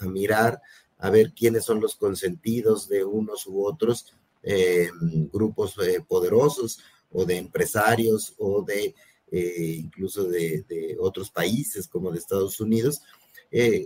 mirar, 0.00 0.60
a 0.98 1.10
ver 1.10 1.32
quiénes 1.32 1.64
son 1.64 1.80
los 1.80 1.96
consentidos 1.96 2.88
de 2.88 3.04
unos 3.04 3.46
u 3.46 3.64
otros 3.64 4.12
eh, 4.42 4.90
grupos 5.32 5.76
eh, 5.78 6.00
poderosos 6.06 6.80
o 7.10 7.24
de 7.24 7.36
empresarios 7.36 8.34
o 8.38 8.62
de 8.62 8.94
incluso 9.30 10.24
de, 10.24 10.64
de, 10.66 10.96
otros 10.98 11.30
países 11.30 11.86
como 11.86 12.10
de 12.10 12.18
Estados 12.18 12.60
Unidos. 12.60 13.02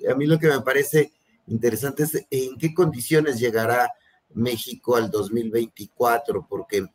a 0.09 0.15
mí 0.15 0.27
lo 0.27 0.39
que 0.39 0.47
me 0.47 0.61
parece 0.61 1.11
interesante 1.49 2.05
es 2.05 2.27
en 2.31 2.57
qué 2.59 2.73
condiciones 2.73 3.41
llegará 3.41 3.91
México 4.35 4.97
al 4.97 5.11
2024, 5.11 6.47
porque 6.49 6.87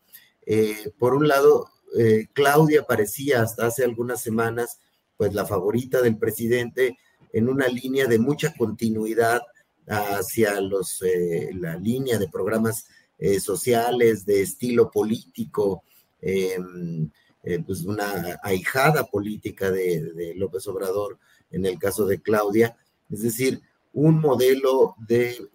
eh, 0.46 0.92
por 0.98 1.14
un 1.14 1.28
lado, 1.28 1.70
eh, 1.98 2.28
Claudia 2.34 2.84
parecía 2.84 3.42
hasta 3.42 3.68
hace 3.68 3.84
algunas 3.84 4.22
semanas, 4.22 4.80
pues 5.18 5.34
la 5.34 5.46
favorita 5.46 6.02
del 6.02 6.18
presidente 6.18 6.98
en 7.38 7.50
una 7.50 7.68
línea 7.68 8.08
de 8.08 8.20
mucha 8.20 8.54
continuidad 8.54 9.42
hacia 9.88 10.60
los, 10.60 11.02
eh, 11.02 11.52
la 11.54 11.78
línea 11.78 12.18
de 12.18 12.28
programas 12.28 12.86
sociales, 13.40 14.28
de 14.28 14.44
estilo 14.44 14.92
político, 14.92 15.84
em, 16.22 17.10
pues 17.66 17.84
una 17.84 18.38
ahijada 18.44 19.06
política 19.06 19.72
de 19.72 20.34
López 20.36 20.68
Obrador 20.68 21.18
en 21.50 21.66
el 21.66 21.80
caso 21.80 22.06
de 22.06 22.22
Claudia, 22.22 22.78
es 23.10 23.22
decir, 23.24 23.62
un 23.98 24.20
modelo 24.20 24.96
de, 25.08 25.50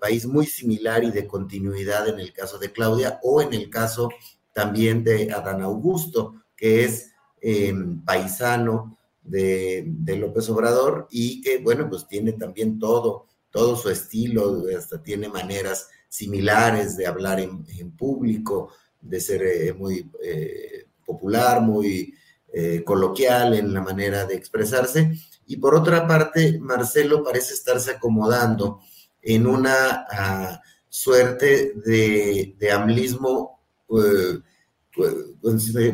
país 0.00 0.24
muy 0.24 0.46
similar 0.46 1.02
y 1.02 1.10
de 1.10 1.26
continuidad 1.26 2.08
en 2.08 2.20
el 2.20 2.32
caso 2.32 2.58
de 2.58 2.70
Claudia 2.70 3.18
o 3.24 3.42
en 3.42 3.52
el 3.54 3.68
caso 3.70 4.08
también 4.52 5.02
de 5.02 5.32
Adán 5.32 5.62
Augusto, 5.62 6.44
que 6.56 6.84
es 6.84 7.10
em, 7.40 8.04
paisano 8.04 8.96
de, 9.26 10.16
López 10.18 10.48
Obrador 10.50 11.06
y 11.10 11.40
que, 11.40 11.58
bueno, 11.58 11.88
pues 11.88 12.06
tiene 12.06 12.32
también 12.32 12.78
todo, 12.78 13.26
todo 13.50 13.76
su 13.76 13.90
estilo, 13.90 14.64
hasta 14.76 15.02
tiene 15.02 15.28
maneras 15.28 15.88
similares 16.08 16.96
de 16.96 17.06
hablar 17.06 17.40
en, 17.40 17.90
público, 17.96 18.72
de 19.00 19.20
ser 19.20 19.42
eh, 19.42 19.72
muy 19.72 20.10
eh, 20.22 20.86
popular, 21.04 21.60
muy 21.60 22.14
eh, 22.52 22.82
coloquial 22.84 23.54
en 23.54 23.72
la 23.72 23.80
manera 23.80 24.24
de 24.24 24.34
expresarse. 24.34 25.12
Y 25.46 25.56
por 25.56 25.74
otra 25.74 26.06
parte, 26.06 26.58
Marcelo 26.58 27.22
parece 27.22 27.54
estarse 27.54 27.92
acomodando 27.92 28.80
en 29.22 29.46
una 29.46 30.06
ah, 30.10 30.60
suerte 30.88 31.72
de, 31.84 32.54
de 32.58 32.72
amlismo 32.72 33.60
pues, 33.86 34.40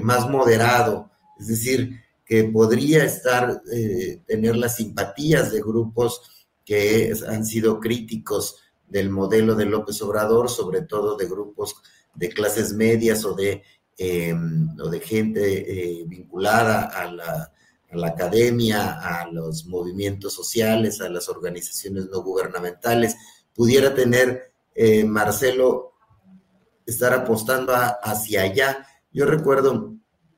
más 0.01 0.29
moderado, 0.31 1.11
es 1.39 1.49
decir, 1.49 2.02
que 2.25 2.45
podría 2.45 3.05
estar, 3.05 3.63
eh, 3.73 4.23
tener 4.27 4.57
las 4.57 4.77
simpatías 4.77 5.53
de 5.53 5.61
grupos 5.61 6.47
que 6.65 7.13
han 7.29 7.45
sido 7.45 7.81
críticos 7.81 8.57
del 8.87 9.11
modelo 9.11 9.55
de 9.55 9.67
López 9.67 10.01
Obrador, 10.03 10.49
sobre 10.49 10.83
todo 10.83 11.17
de 11.17 11.27
grupos 11.27 11.77
de 12.15 12.29
clases 12.29 12.73
medias 12.73 13.25
o 13.25 13.35
de, 13.35 13.63
em, 13.99 14.69
o 14.81 14.89
de 14.89 15.01
gente 15.01 16.01
eh, 16.01 16.05
vinculada 16.07 16.85
a 16.85 17.11
la 17.11 17.53
a 18.01 18.07
academia, 18.07 18.99
a 19.01 19.29
los 19.31 19.67
movimientos 19.67 20.33
sociales, 20.33 21.01
a 21.01 21.09
las 21.09 21.29
organizaciones 21.29 22.09
no 22.11 22.23
gubernamentales, 22.23 23.17
pudiera 23.55 23.95
tener 23.95 24.53
eh, 24.75 25.05
Marcelo 25.05 25.93
estar 26.87 27.13
apostando 27.13 27.75
hacia 27.75 28.43
allá. 28.43 28.87
Yo 29.13 29.27
recuerdo 29.27 29.95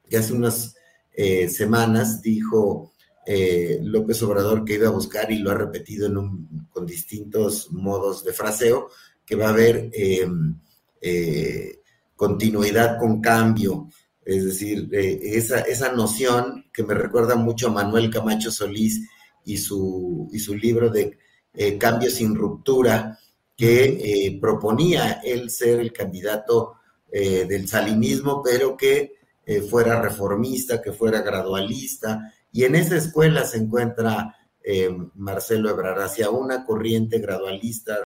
que 0.08 0.16
hace 0.16 0.32
unas 0.32 0.74
eh, 1.14 1.49
semanas 1.49 2.21
dijo 2.23 2.92
eh, 3.26 3.78
López 3.83 4.23
Obrador 4.23 4.64
que 4.64 4.75
iba 4.75 4.88
a 4.88 4.92
buscar, 4.92 5.30
y 5.30 5.38
lo 5.38 5.50
ha 5.50 5.54
repetido 5.54 6.11
con 6.71 6.87
distintos 6.87 7.71
modos 7.73 8.25
de 8.25 8.33
fraseo, 8.33 8.88
que 9.25 9.37
va 9.37 9.47
a 9.47 9.50
haber 9.50 9.90
continuidad 12.17 12.99
con 12.99 13.21
cambio, 13.21 13.88
es 14.25 14.45
decir, 14.45 14.88
esa, 14.93 15.60
esa 15.60 15.93
noción 15.93 16.65
que 16.73 16.82
me 16.82 16.95
recuerda 16.95 17.36
mucho 17.36 17.69
a 17.69 17.73
Manuel 17.73 18.10
Camacho 18.10 18.50
Solís 18.50 19.08
y 19.45 19.58
su, 19.58 20.28
y 20.32 20.38
su 20.38 20.54
libro 20.54 20.91
de 20.91 21.19
eh, 21.54 21.78
Cambio 21.78 22.10
sin 22.10 22.34
ruptura, 22.34 23.19
que 23.56 23.84
eh, 23.84 24.38
proponía 24.41 25.21
él 25.25 25.50
ser 25.50 25.78
el 25.78 25.93
candidato 25.93 26.75
eh, 27.12 27.45
del 27.49 27.69
salinismo, 27.69 28.43
pero 28.43 28.76
que 28.76 29.15
fuera 29.69 30.00
reformista, 30.00 30.80
que 30.80 30.93
fuera 30.93 31.21
gradualista. 31.23 32.33
Y 32.52 32.65
en 32.65 32.75
esa 32.75 32.97
escuela 32.97 33.45
se 33.45 33.59
encuentra 33.59 34.37
Marcelo 35.15 35.69
Ebrard 35.69 36.00
hacia 36.00 36.30
una 36.30 36.65
corriente 36.65 37.19
gradualista, 37.19 38.02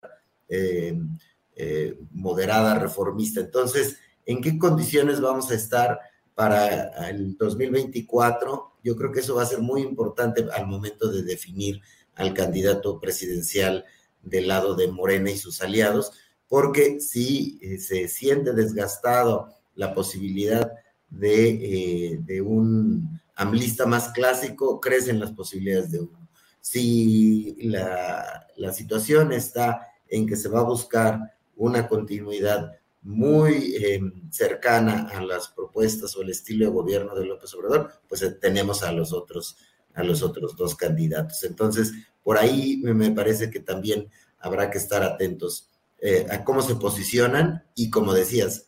moderada, 2.10 2.78
reformista. 2.78 3.40
Entonces, 3.40 3.98
¿en 4.26 4.40
qué 4.40 4.58
condiciones 4.58 5.20
vamos 5.20 5.50
a 5.50 5.54
estar? 5.54 6.00
para 6.38 7.08
el 7.08 7.36
2024, 7.36 8.74
yo 8.84 8.94
creo 8.94 9.10
que 9.10 9.18
eso 9.18 9.34
va 9.34 9.42
a 9.42 9.46
ser 9.46 9.58
muy 9.58 9.82
importante 9.82 10.46
al 10.54 10.68
momento 10.68 11.10
de 11.10 11.24
definir 11.24 11.80
al 12.14 12.32
candidato 12.32 13.00
presidencial 13.00 13.84
del 14.22 14.46
lado 14.46 14.76
de 14.76 14.86
Morena 14.86 15.32
y 15.32 15.36
sus 15.36 15.60
aliados, 15.62 16.12
porque 16.46 17.00
si 17.00 17.58
eh, 17.60 17.78
se 17.78 18.06
siente 18.06 18.52
desgastado 18.52 19.52
la 19.74 19.92
posibilidad 19.94 20.70
de, 21.10 22.22
eh, 22.28 22.40
un 22.40 23.20
amlista 23.34 23.86
más 23.86 24.08
clásico, 24.08 24.80
crecen 24.80 25.20
las 25.20 25.32
posibilidades 25.32 25.90
de 25.90 26.00
uno. 26.00 26.28
Si 26.60 27.56
la, 27.60 28.46
la 28.56 28.72
situación 28.72 29.32
está 29.32 29.86
en 30.08 30.26
que 30.26 30.36
se 30.36 30.48
va 30.48 30.60
a 30.60 30.64
buscar 30.64 31.20
una 31.56 31.88
continuidad 31.88 32.72
muy 33.02 33.76
em, 33.76 34.30
cercana 34.30 35.08
a 35.12 35.22
las 35.22 35.48
propuestas 35.48 36.16
o 36.16 36.22
el 36.22 36.30
estilo 36.30 36.66
de 36.66 36.72
gobierno 36.72 37.14
de 37.14 37.26
López 37.26 37.54
Obrador, 37.54 37.92
pues 38.08 38.22
eh, 38.22 38.32
tenemos 38.32 38.82
a 38.82 38.92
los 38.92 39.12
otros 39.12 39.56
a 39.94 40.04
los 40.04 40.22
otros 40.22 40.56
dos 40.56 40.76
candidatos. 40.76 41.42
Entonces, 41.42 41.92
por 42.22 42.38
ahí 42.38 42.76
me 42.84 43.10
parece 43.10 43.50
que 43.50 43.58
también 43.58 44.08
habrá 44.38 44.70
que 44.70 44.78
estar 44.78 45.02
atentos 45.02 45.70
eh, 46.00 46.26
a 46.30 46.44
cómo 46.44 46.62
se 46.62 46.76
posicionan 46.76 47.64
y 47.74 47.90
como 47.90 48.14
decías, 48.14 48.67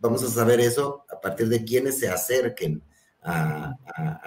vamos 0.00 0.22
a 0.24 0.28
saber 0.28 0.60
eso 0.60 1.04
a 1.10 1.20
partir 1.20 1.48
de 1.48 1.64
quienes 1.64 1.98
se 1.98 2.08
acerquen 2.08 2.82
a, 3.22 3.76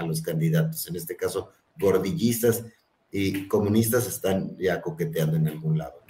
los 0.06 0.22
candidatos. 0.22 0.88
En 0.88 0.96
este 0.96 1.16
caso, 1.16 1.52
gordillistas 1.78 2.64
y 3.12 3.48
comunistas 3.48 4.08
están 4.08 4.56
ya 4.58 4.82
coqueteando 4.82 5.38
en 5.38 5.48
algún 5.48 5.78
lado. 5.78 6.04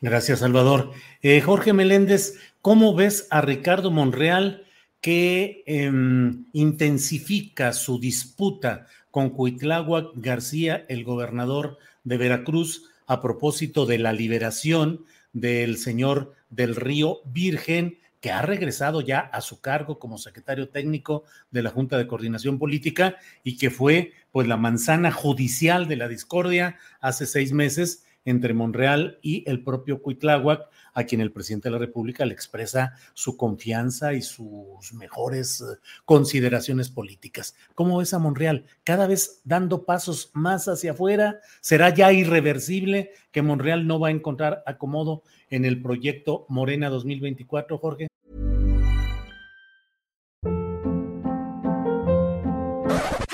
Gracias, 0.00 0.40
Salvador. 0.40 0.90
Eh, 1.22 1.40
Jorge 1.40 1.72
Meléndez, 1.72 2.34
¿cómo 2.60 2.94
ves 2.94 3.26
a 3.30 3.40
Ricardo 3.40 3.90
Monreal 3.90 4.64
que 5.00 5.64
em, 5.66 6.46
intensifica 6.52 7.72
su 7.72 7.98
disputa 7.98 8.86
con 9.10 9.30
Cuitláhuac 9.30 10.10
García, 10.14 10.84
el 10.88 11.04
gobernador 11.04 11.78
de 12.04 12.16
Veracruz, 12.16 12.88
a 13.06 13.20
propósito 13.20 13.84
de 13.84 13.98
la 13.98 14.12
liberación 14.12 15.04
del 15.32 15.76
señor 15.76 16.34
del 16.50 16.76
Río 16.76 17.20
Virgen, 17.24 17.98
que 18.22 18.30
ha 18.30 18.40
regresado 18.40 19.00
ya 19.00 19.18
a 19.18 19.40
su 19.40 19.60
cargo 19.60 19.98
como 19.98 20.16
secretario 20.16 20.68
técnico 20.68 21.24
de 21.50 21.62
la 21.62 21.70
Junta 21.70 21.98
de 21.98 22.06
Coordinación 22.06 22.58
Política 22.58 23.16
y 23.42 23.58
que 23.58 23.68
fue 23.68 24.12
pues 24.30 24.46
la 24.46 24.56
manzana 24.56 25.10
judicial 25.10 25.88
de 25.88 25.96
la 25.96 26.06
discordia 26.06 26.78
hace 27.00 27.26
seis 27.26 27.52
meses 27.52 28.04
entre 28.24 28.54
Monreal 28.54 29.18
y 29.22 29.42
el 29.50 29.64
propio 29.64 30.00
Cuitláhuac, 30.00 30.68
a 30.94 31.04
quien 31.04 31.20
el 31.20 31.32
presidente 31.32 31.68
de 31.68 31.72
la 31.72 31.78
República 31.78 32.24
le 32.24 32.32
expresa 32.34 32.94
su 33.12 33.36
confianza 33.36 34.12
y 34.12 34.22
sus 34.22 34.92
mejores 34.92 35.60
eh, 35.60 35.80
consideraciones 36.04 36.90
políticas. 36.90 37.56
¿Cómo 37.74 37.98
ves 37.98 38.14
a 38.14 38.20
Monreal? 38.20 38.66
Cada 38.84 39.08
vez 39.08 39.40
dando 39.42 39.84
pasos 39.84 40.30
más 40.34 40.68
hacia 40.68 40.92
afuera, 40.92 41.40
¿será 41.60 41.92
ya 41.92 42.12
irreversible 42.12 43.10
que 43.32 43.42
Monreal 43.42 43.86
no 43.88 43.98
va 43.98 44.08
a 44.08 44.12
encontrar 44.12 44.62
acomodo 44.64 45.24
en 45.50 45.64
el 45.64 45.82
proyecto 45.82 46.46
Morena 46.48 46.88
2024, 46.88 47.78
Jorge? 47.78 48.11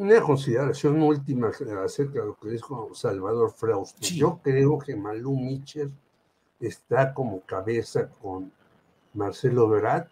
una 0.00 0.22
consideración 0.22 1.02
última 1.02 1.48
acerca 1.84 2.20
de 2.20 2.26
lo 2.28 2.34
que 2.34 2.48
dijo 2.48 2.88
Salvador 2.94 3.52
Frausto. 3.52 4.00
Yo 4.00 4.40
creo 4.42 4.78
que 4.78 4.96
Malú 4.96 5.36
Mitchell 5.36 5.92
está 6.58 7.12
como 7.12 7.42
cabeza 7.42 8.08
con 8.08 8.50
Marcelo 9.12 9.68
Verat 9.68 10.08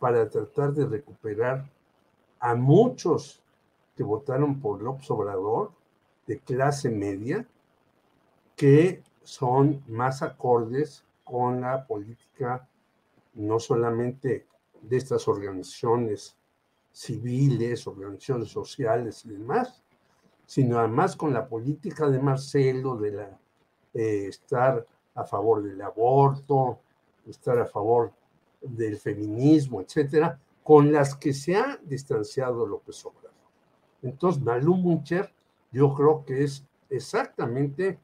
para 0.00 0.28
tratar 0.28 0.72
de 0.72 0.86
recuperar 0.86 1.70
a 2.40 2.56
muchos 2.56 3.40
que 3.96 4.02
votaron 4.02 4.58
por 4.60 4.82
López 4.82 5.08
Obrador 5.12 5.70
de 6.26 6.40
clase 6.40 6.90
media 6.90 7.46
que 8.56 9.04
son 9.22 9.84
más 9.86 10.20
acordes 10.22 11.04
con 11.22 11.60
la 11.60 11.86
política 11.86 12.68
no 13.34 13.60
solamente 13.60 14.46
de 14.82 14.96
estas 14.96 15.28
organizaciones 15.28 16.36
civiles, 16.98 17.86
organizaciones 17.86 18.48
sociales 18.48 19.24
y 19.24 19.28
demás, 19.28 19.84
sino 20.44 20.80
además 20.80 21.14
con 21.14 21.32
la 21.32 21.46
política 21.46 22.10
de 22.10 22.18
Marcelo 22.18 22.96
de 22.96 23.12
la, 23.12 23.40
eh, 23.94 24.26
estar 24.26 24.84
a 25.14 25.24
favor 25.24 25.62
del 25.62 25.80
aborto, 25.80 26.80
estar 27.24 27.56
a 27.60 27.66
favor 27.66 28.12
del 28.60 28.96
feminismo, 28.96 29.80
etcétera, 29.80 30.40
con 30.64 30.90
las 30.92 31.14
que 31.14 31.32
se 31.32 31.54
ha 31.54 31.78
distanciado 31.84 32.66
López 32.66 33.04
Obrador. 33.06 33.30
Entonces, 34.02 34.42
Malú 34.42 34.74
Muncher, 34.74 35.32
yo 35.70 35.94
creo 35.94 36.24
que 36.24 36.42
es 36.42 36.64
exactamente 36.90 38.00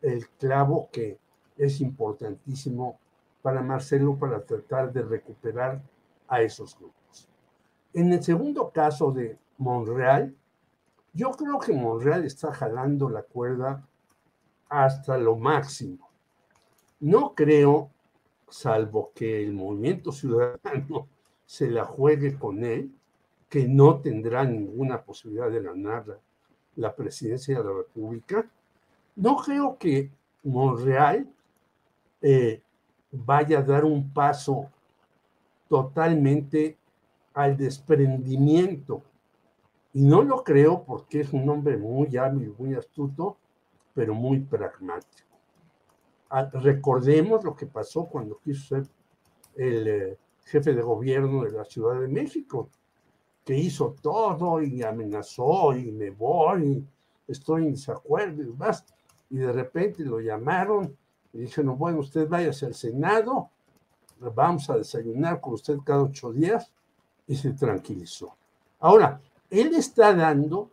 el 0.00 0.30
clavo 0.30 0.88
que 0.90 1.18
es 1.58 1.78
importantísimo 1.82 2.98
para 3.42 3.60
Marcelo 3.60 4.16
para 4.18 4.42
tratar 4.42 4.90
de 4.94 5.02
recuperar 5.02 5.82
a 6.26 6.40
esos 6.40 6.74
grupos. 6.78 7.03
En 7.94 8.12
el 8.12 8.22
segundo 8.24 8.70
caso 8.70 9.12
de 9.12 9.38
Monreal, 9.58 10.34
yo 11.12 11.30
creo 11.30 11.60
que 11.60 11.72
Monreal 11.72 12.24
está 12.24 12.52
jalando 12.52 13.08
la 13.08 13.22
cuerda 13.22 13.86
hasta 14.68 15.16
lo 15.16 15.36
máximo. 15.36 16.10
No 16.98 17.34
creo, 17.36 17.90
salvo 18.48 19.12
que 19.14 19.44
el 19.44 19.52
movimiento 19.52 20.10
ciudadano 20.10 21.06
se 21.46 21.70
la 21.70 21.84
juegue 21.84 22.36
con 22.36 22.64
él, 22.64 22.90
que 23.48 23.68
no 23.68 24.00
tendrá 24.00 24.44
ninguna 24.44 25.00
posibilidad 25.00 25.48
de 25.48 25.62
ganar 25.62 26.18
la, 26.74 26.96
presidencia 26.96 27.56
de 27.56 27.62
la 27.62 27.76
República. 27.76 28.50
No 29.14 29.36
creo 29.36 29.78
que 29.78 30.10
Monreal 30.42 31.28
eh, 32.20 32.60
vaya 33.12 33.60
a 33.60 33.62
dar 33.62 33.84
un 33.84 34.12
paso 34.12 34.68
totalmente 35.68 36.76
al 37.34 37.56
desprendimiento. 37.56 39.02
Y 39.92 40.02
no 40.02 40.22
lo 40.22 40.42
creo 40.42 40.84
porque 40.84 41.20
es 41.20 41.32
un 41.32 41.48
hombre 41.48 41.76
muy 41.76 42.16
hábil, 42.16 42.54
muy 42.58 42.74
astuto, 42.74 43.36
pero 43.92 44.14
muy 44.14 44.40
pragmático. 44.40 45.28
Ah, 46.30 46.50
recordemos 46.52 47.44
lo 47.44 47.54
que 47.54 47.66
pasó 47.66 48.06
cuando 48.06 48.38
quiso 48.38 48.76
ser 48.76 48.88
el 49.54 49.86
eh, 49.86 50.18
jefe 50.46 50.72
de 50.74 50.82
gobierno 50.82 51.44
de 51.44 51.52
la 51.52 51.64
Ciudad 51.64 52.00
de 52.00 52.08
México, 52.08 52.70
que 53.44 53.56
hizo 53.56 53.94
todo 54.00 54.60
y 54.62 54.82
amenazó 54.82 55.76
y 55.76 55.92
me 55.92 56.10
voy, 56.10 56.84
estoy 57.28 57.66
en 57.66 57.72
desacuerdo 57.72 58.42
y 58.42 58.46
demás. 58.46 58.84
Y 59.30 59.36
de 59.36 59.52
repente 59.52 60.04
lo 60.04 60.18
llamaron 60.18 60.96
y 61.32 61.38
dijeron, 61.38 61.78
bueno, 61.78 62.00
usted 62.00 62.28
vaya 62.28 62.48
al 62.48 62.74
Senado, 62.74 63.50
vamos 64.18 64.68
a 64.70 64.78
desayunar 64.78 65.40
con 65.40 65.54
usted 65.54 65.78
cada 65.84 66.02
ocho 66.02 66.32
días 66.32 66.72
y 67.26 67.36
se 67.36 67.52
tranquilizó. 67.52 68.36
Ahora, 68.80 69.20
él 69.50 69.74
está 69.74 70.14
dando, 70.14 70.70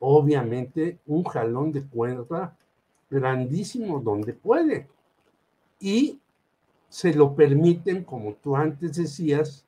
obviamente, 0.00 0.98
un 1.06 1.24
jalón 1.24 1.72
de 1.72 1.84
cuerda 1.84 2.56
grandísimo 3.10 4.00
donde 4.00 4.32
puede. 4.32 4.88
Y 5.78 6.20
se 6.88 7.14
lo 7.14 7.34
permiten, 7.34 8.04
como 8.04 8.34
tú 8.34 8.56
antes 8.56 8.96
decías, 8.96 9.64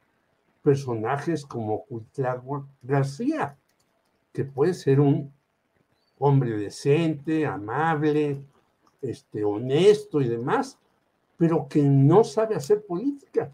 personajes 0.63 1.45
como 1.45 1.85
Cuitlagua 1.85 2.67
García, 2.83 3.57
que 4.33 4.45
puede 4.45 4.75
ser 4.75 5.01
un 5.01 5.33
hombre 6.19 6.57
decente, 6.57 7.47
amable, 7.47 8.43
este, 9.01 9.45
honesto 9.45 10.21
y 10.21 10.29
demás, 10.29 10.79
pero 11.37 11.69
que 11.69 11.83
no 11.83 12.25
sabe 12.25 12.57
hacer 12.57 12.85
política. 12.85 13.53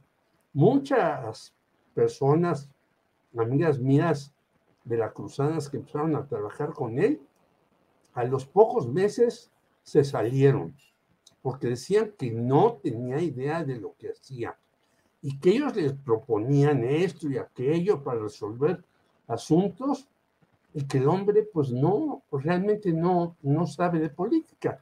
Muchas 0.52 1.53
personas, 1.94 2.68
amigas 3.36 3.78
mías 3.78 4.34
veracruzanas 4.84 5.68
que 5.68 5.78
empezaron 5.78 6.14
a 6.16 6.26
trabajar 6.26 6.72
con 6.72 6.98
él, 6.98 7.20
a 8.14 8.24
los 8.24 8.46
pocos 8.46 8.88
meses 8.88 9.50
se 9.82 10.04
salieron 10.04 10.74
porque 11.42 11.68
decían 11.68 12.12
que 12.16 12.30
no 12.30 12.78
tenía 12.82 13.20
idea 13.20 13.64
de 13.64 13.76
lo 13.76 13.94
que 13.98 14.10
hacía 14.10 14.56
y 15.20 15.38
que 15.38 15.50
ellos 15.50 15.76
les 15.76 15.92
proponían 15.92 16.84
esto 16.84 17.28
y 17.28 17.38
aquello 17.38 18.02
para 18.02 18.20
resolver 18.20 18.82
asuntos 19.26 20.08
y 20.72 20.84
que 20.84 20.98
el 20.98 21.08
hombre 21.08 21.42
pues 21.42 21.70
no, 21.70 22.22
realmente 22.32 22.92
no, 22.92 23.36
no 23.42 23.66
sabe 23.66 24.00
de 24.00 24.08
política. 24.08 24.80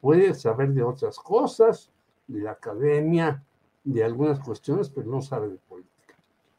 Puede 0.00 0.34
saber 0.34 0.72
de 0.72 0.82
otras 0.82 1.18
cosas, 1.18 1.90
de 2.26 2.40
la 2.40 2.52
academia, 2.52 3.42
de 3.82 4.04
algunas 4.04 4.40
cuestiones, 4.40 4.90
pero 4.90 5.10
no 5.10 5.20
sabe 5.20 5.48
de 5.48 5.56
política. 5.56 5.73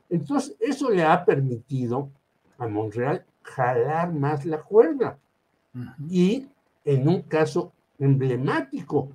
Entonces, 0.09 0.55
eso 0.59 0.89
le 0.89 1.03
ha 1.03 1.25
permitido 1.25 2.09
a 2.57 2.67
Monreal 2.67 3.25
jalar 3.41 4.13
más 4.13 4.45
la 4.45 4.61
cuerda. 4.61 5.17
Y 6.09 6.47
en 6.85 7.07
un 7.07 7.21
caso 7.23 7.73
emblemático, 7.99 9.09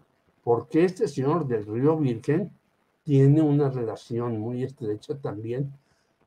porque 0.44 0.85
este 0.85 1.09
señor 1.09 1.46
del 1.46 1.64
Río 1.66 1.96
Virgen 1.96 2.50
tiene 3.05 3.40
una 3.40 3.70
relación 3.70 4.38
muy 4.38 4.62
estrecha 4.62 5.16
también 5.16 5.72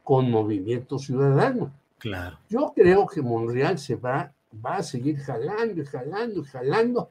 con 0.03 0.31
Movimiento 0.31 0.97
Ciudadano. 0.97 1.71
Claro. 1.99 2.37
Yo 2.49 2.73
creo 2.75 3.07
que 3.07 3.21
Monreal 3.21 3.77
se 3.77 3.95
va, 3.95 4.33
va 4.65 4.77
a 4.77 4.83
seguir 4.83 5.17
jalando 5.19 5.81
y 5.81 5.85
jalando 5.85 6.41
y 6.41 6.43
jalando, 6.43 7.09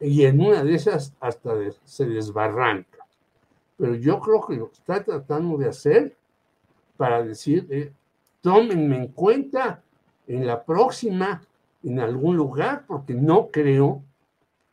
y 0.00 0.24
en 0.24 0.40
una 0.40 0.64
de 0.64 0.74
esas 0.74 1.12
hasta 1.20 1.54
se 1.84 2.06
desbarranca. 2.06 3.06
Pero 3.76 3.94
yo 3.94 4.18
creo 4.20 4.44
que 4.46 4.56
lo 4.56 4.68
que 4.70 4.74
está 4.74 5.04
tratando 5.04 5.56
de 5.56 5.68
hacer 5.68 6.16
para 6.98 7.22
decir, 7.22 7.66
eh, 7.70 7.92
tómenme 8.42 8.96
en 8.96 9.06
cuenta 9.08 9.82
en 10.26 10.46
la 10.46 10.64
próxima, 10.64 11.40
en 11.82 12.00
algún 12.00 12.36
lugar, 12.36 12.84
porque 12.86 13.14
no 13.14 13.48
creo 13.48 14.02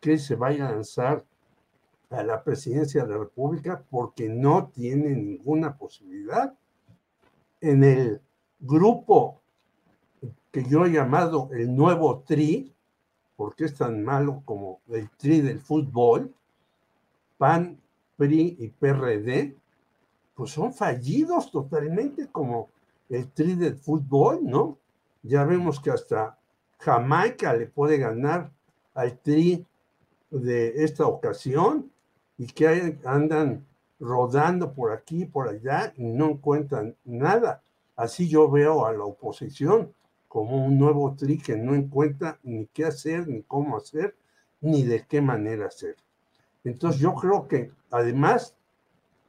que 0.01 0.17
se 0.17 0.35
vaya 0.35 0.67
a 0.67 0.71
lanzar 0.71 1.23
a 2.09 2.23
la 2.23 2.43
presidencia 2.43 3.03
de 3.03 3.11
la 3.11 3.19
República 3.19 3.83
porque 3.89 4.27
no 4.27 4.67
tiene 4.73 5.09
ninguna 5.11 5.77
posibilidad. 5.77 6.53
En 7.61 7.83
el 7.83 8.21
grupo 8.59 9.41
que 10.51 10.63
yo 10.63 10.85
he 10.85 10.91
llamado 10.91 11.49
el 11.53 11.75
nuevo 11.75 12.23
TRI, 12.25 12.73
porque 13.35 13.65
es 13.65 13.75
tan 13.75 14.03
malo 14.03 14.41
como 14.45 14.79
el 14.89 15.09
TRI 15.11 15.41
del 15.41 15.59
fútbol, 15.59 16.33
PAN, 17.37 17.77
PRI 18.17 18.55
y 18.59 18.69
PRD, 18.69 19.55
pues 20.35 20.51
son 20.51 20.73
fallidos 20.73 21.49
totalmente 21.51 22.27
como 22.27 22.69
el 23.09 23.31
tri 23.31 23.55
del 23.55 23.77
fútbol, 23.77 24.39
¿no? 24.43 24.77
Ya 25.23 25.43
vemos 25.43 25.79
que 25.79 25.91
hasta 25.91 26.37
Jamaica 26.77 27.53
le 27.53 27.67
puede 27.67 27.97
ganar 27.97 28.51
al 28.93 29.17
tri 29.19 29.65
de 30.29 30.83
esta 30.83 31.07
ocasión 31.07 31.91
y 32.37 32.47
que 32.47 32.99
andan 33.05 33.65
rodando 33.99 34.73
por 34.73 34.91
aquí, 34.91 35.25
por 35.25 35.47
allá 35.47 35.93
y 35.95 36.03
no 36.03 36.31
encuentran 36.31 36.95
nada. 37.05 37.63
Así 37.95 38.27
yo 38.27 38.51
veo 38.51 38.85
a 38.85 38.91
la 38.91 39.05
oposición 39.05 39.93
como 40.27 40.65
un 40.65 40.77
nuevo 40.77 41.15
tri 41.15 41.37
que 41.37 41.55
no 41.55 41.73
encuentra 41.73 42.39
ni 42.43 42.67
qué 42.67 42.85
hacer, 42.85 43.27
ni 43.27 43.41
cómo 43.43 43.77
hacer, 43.77 44.15
ni 44.59 44.83
de 44.83 45.05
qué 45.05 45.21
manera 45.21 45.67
hacer. 45.67 45.95
Entonces 46.65 46.99
yo 46.99 47.13
creo 47.15 47.47
que 47.47 47.71
además 47.89 48.57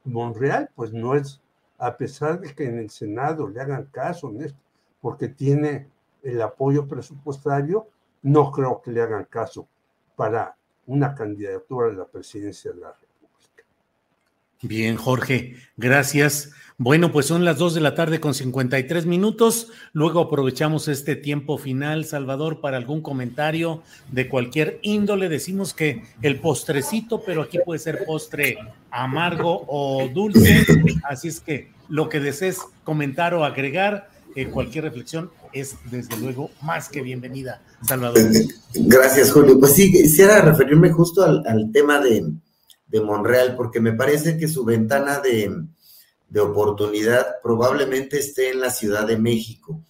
Monreal, 0.07 0.69
pues 0.75 0.93
no 0.93 1.15
es 1.15 1.41
a 1.77 1.95
pesar 1.95 2.39
de 2.39 2.53
que 2.53 2.65
en 2.65 2.79
el 2.79 2.89
Senado 2.89 3.47
le 3.47 3.61
hagan 3.61 3.85
caso 3.85 4.29
en 4.29 4.41
esto, 4.41 4.59
porque 4.99 5.27
tiene 5.27 5.89
el 6.23 6.41
apoyo 6.41 6.87
presupuestario, 6.87 7.87
no 8.23 8.51
creo 8.51 8.81
que 8.81 8.91
le 8.91 9.01
hagan 9.01 9.25
caso 9.25 9.67
para 10.15 10.55
una 10.87 11.13
candidatura 11.13 11.89
a 11.89 11.93
la 11.93 12.05
presidencia 12.05 12.71
de 12.71 12.79
la 12.79 12.87
República. 12.87 13.06
Bien, 14.61 14.95
Jorge, 14.95 15.55
gracias. 15.75 16.51
Bueno, 16.79 17.11
pues 17.11 17.25
son 17.25 17.43
las 17.43 17.57
dos 17.57 17.73
de 17.73 17.81
la 17.81 17.95
tarde 17.95 18.19
con 18.19 18.35
53 18.35 19.07
minutos. 19.07 19.69
Luego 19.93 20.19
aprovechamos 20.19 20.87
este 20.87 21.15
tiempo 21.15 21.57
final, 21.57 22.05
Salvador, 22.05 22.61
para 22.61 22.77
algún 22.77 23.01
comentario 23.01 23.81
de 24.11 24.29
cualquier 24.29 24.79
índole. 24.83 25.27
Decimos 25.27 25.73
que 25.73 26.03
el 26.21 26.39
postrecito, 26.39 27.23
pero 27.25 27.41
aquí 27.41 27.57
puede 27.65 27.79
ser 27.79 28.05
postre 28.05 28.57
amargo 28.91 29.65
o 29.67 30.07
dulce. 30.13 30.65
Así 31.03 31.29
es 31.29 31.39
que 31.39 31.71
lo 31.89 32.09
que 32.09 32.19
desees 32.19 32.59
comentar 32.83 33.33
o 33.33 33.43
agregar, 33.43 34.09
eh, 34.35 34.47
cualquier 34.47 34.83
reflexión 34.83 35.31
es 35.53 35.77
desde 35.89 36.15
luego 36.17 36.51
más 36.61 36.89
que 36.89 37.01
bienvenida, 37.01 37.61
Salvador. 37.87 38.21
Gracias, 38.75 39.31
Julio. 39.31 39.59
Pues 39.59 39.73
sí, 39.73 39.91
quisiera 39.91 40.41
referirme 40.41 40.91
justo 40.91 41.23
al, 41.23 41.71
tema 41.71 41.99
de, 41.99 42.23
Monreal, 43.03 43.55
porque 43.55 43.79
me 43.79 43.93
parece 43.93 44.37
que 44.37 44.47
su 44.47 44.63
ventana 44.63 45.19
de, 45.19 46.39
oportunidad 46.39 47.35
probablemente 47.41 48.19
esté 48.19 48.51
en 48.51 48.59
la 48.59 48.69
Ciudad 48.69 49.07
de 49.07 49.17
México. 49.17 49.83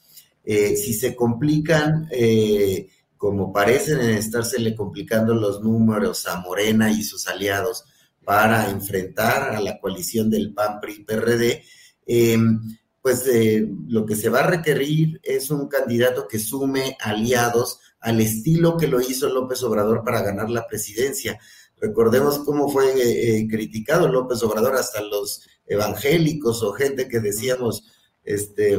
Eh, 0.43 0.75
si 0.75 0.93
se 0.93 1.15
complican, 1.15 2.07
eh, 2.11 2.87
como 3.17 3.51
parecen 3.51 3.99
estársele 4.01 4.75
complicando 4.75 5.33
los 5.33 5.61
números 5.61 6.27
a 6.27 6.39
Morena 6.39 6.91
y 6.91 7.03
sus 7.03 7.27
aliados 7.27 7.85
para 8.23 8.69
enfrentar 8.69 9.55
a 9.55 9.61
la 9.61 9.79
coalición 9.79 10.29
del 10.29 10.53
PAN 10.53 10.79
PRI 10.79 11.03
PRD, 11.03 11.63
eh, 12.05 12.37
pues 13.01 13.25
eh, 13.25 13.65
lo 13.87 14.05
que 14.05 14.17
se 14.17 14.27
va 14.27 14.39
a 14.39 14.47
requerir 14.47 15.21
es 15.23 15.49
un 15.49 15.69
candidato 15.69 16.27
que 16.27 16.39
sume 16.39 16.97
aliados 16.99 17.79
al 18.01 18.19
estilo 18.19 18.75
que 18.75 18.87
lo 18.87 18.99
hizo 18.99 19.29
López 19.29 19.63
Obrador 19.63 20.03
para 20.03 20.21
ganar 20.21 20.49
la 20.49 20.67
presidencia. 20.67 21.39
Recordemos 21.79 22.39
cómo 22.39 22.69
fue 22.69 22.93
eh, 22.95 23.47
criticado 23.49 24.07
López 24.07 24.41
Obrador 24.43 24.75
hasta 24.75 25.01
los 25.01 25.47
evangélicos 25.67 26.63
o 26.63 26.73
gente 26.73 27.07
que 27.07 27.19
decíamos 27.19 27.83
este, 28.27 28.77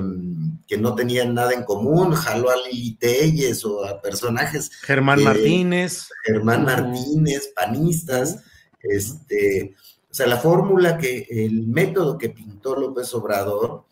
que 0.67 0.77
no 0.77 0.95
tenían 0.95 1.33
nada 1.33 1.55
en 1.55 1.65
común, 1.65 2.13
jaló 2.13 2.51
a 2.51 2.57
Lili 2.69 2.97
Telles 2.97 3.65
o 3.65 3.85
a 3.85 4.01
personajes. 4.03 4.71
Germán 4.83 5.23
Martínez. 5.25 6.09
Germán 6.25 6.65
Martínez, 6.65 7.53
panistas. 7.57 8.43
Este, 8.83 9.75
o 10.11 10.15
sea, 10.15 10.27
la 10.27 10.37
fórmula 10.37 10.99
que, 10.99 11.27
el 11.31 11.67
método 11.67 12.19
que 12.19 12.29
pintó 12.29 12.77
López 12.77 13.13
Obrador 13.15 13.85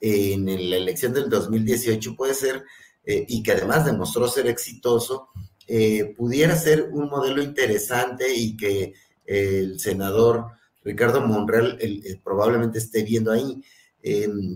en 0.00 0.46
la 0.46 0.76
elección 0.76 1.12
del 1.12 1.30
2018 1.30 2.16
puede 2.16 2.34
ser, 2.34 2.64
eh, 3.04 3.24
y 3.28 3.42
que 3.42 3.52
además 3.52 3.86
demostró 3.86 4.26
ser 4.26 4.48
exitoso, 4.48 5.28
eh, 5.66 6.14
pudiera 6.16 6.56
ser 6.56 6.88
un 6.92 7.08
modelo 7.08 7.42
interesante 7.42 8.34
y 8.34 8.56
que 8.56 8.94
el 9.24 9.80
senador 9.80 10.46
Ricardo 10.82 11.20
Monreal 11.22 11.78
probablemente 12.22 12.78
esté 12.78 13.02
viendo 13.02 13.32
ahí. 13.32 13.62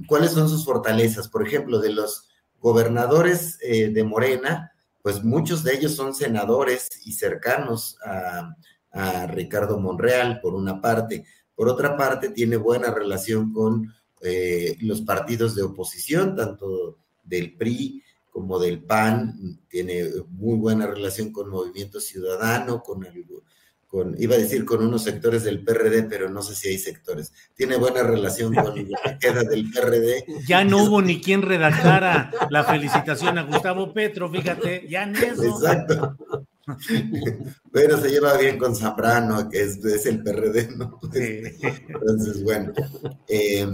¿Cuáles 0.06 0.32
son 0.32 0.48
sus 0.48 0.64
fortalezas? 0.64 1.28
Por 1.28 1.46
ejemplo, 1.46 1.78
de 1.78 1.90
los 1.90 2.28
gobernadores 2.60 3.58
eh, 3.62 3.88
de 3.88 4.04
Morena, 4.04 4.72
pues 5.02 5.24
muchos 5.24 5.62
de 5.64 5.74
ellos 5.74 5.94
son 5.94 6.14
senadores 6.14 6.88
y 7.04 7.12
cercanos 7.12 7.96
a, 8.04 8.54
a 8.90 9.26
Ricardo 9.26 9.78
Monreal, 9.78 10.40
por 10.40 10.54
una 10.54 10.80
parte. 10.80 11.24
Por 11.54 11.68
otra 11.68 11.96
parte, 11.96 12.30
tiene 12.30 12.56
buena 12.56 12.90
relación 12.90 13.52
con 13.52 13.92
eh, 14.20 14.76
los 14.80 15.02
partidos 15.02 15.54
de 15.54 15.62
oposición, 15.62 16.34
tanto 16.34 16.98
del 17.22 17.56
PRI 17.56 18.02
como 18.38 18.60
del 18.60 18.84
PAN, 18.84 19.58
tiene 19.66 20.04
muy 20.30 20.56
buena 20.58 20.86
relación 20.86 21.32
con 21.32 21.50
Movimiento 21.50 21.98
Ciudadano, 21.98 22.84
con 22.84 23.04
el, 23.04 23.26
con, 23.88 24.14
iba 24.16 24.36
a 24.36 24.38
decir 24.38 24.64
con 24.64 24.86
unos 24.86 25.02
sectores 25.02 25.42
del 25.42 25.64
PRD, 25.64 26.04
pero 26.04 26.30
no 26.30 26.40
sé 26.40 26.54
si 26.54 26.68
hay 26.68 26.78
sectores. 26.78 27.32
Tiene 27.56 27.74
buena 27.78 28.04
relación 28.04 28.54
con 28.54 28.76
la 28.88 29.18
queda 29.20 29.42
del 29.42 29.68
PRD. 29.72 30.24
Ya 30.46 30.62
no 30.62 30.84
hubo 30.84 31.02
ni 31.02 31.20
quien 31.20 31.42
redactara 31.42 32.30
la 32.48 32.62
felicitación 32.62 33.38
a 33.38 33.42
Gustavo 33.42 33.92
Petro, 33.92 34.30
fíjate, 34.30 34.86
ya 34.88 35.04
ni 35.04 35.18
eso. 35.18 35.42
Exacto. 35.42 36.16
Pero 37.72 37.98
se 38.00 38.08
lleva 38.08 38.36
bien 38.36 38.56
con 38.56 38.76
Zambrano, 38.76 39.50
que 39.50 39.62
es, 39.62 39.84
es 39.84 40.06
el 40.06 40.22
PRD, 40.22 40.76
¿no? 40.76 41.00
Entonces, 41.12 42.44
bueno. 42.44 42.72
Eh, 43.26 43.66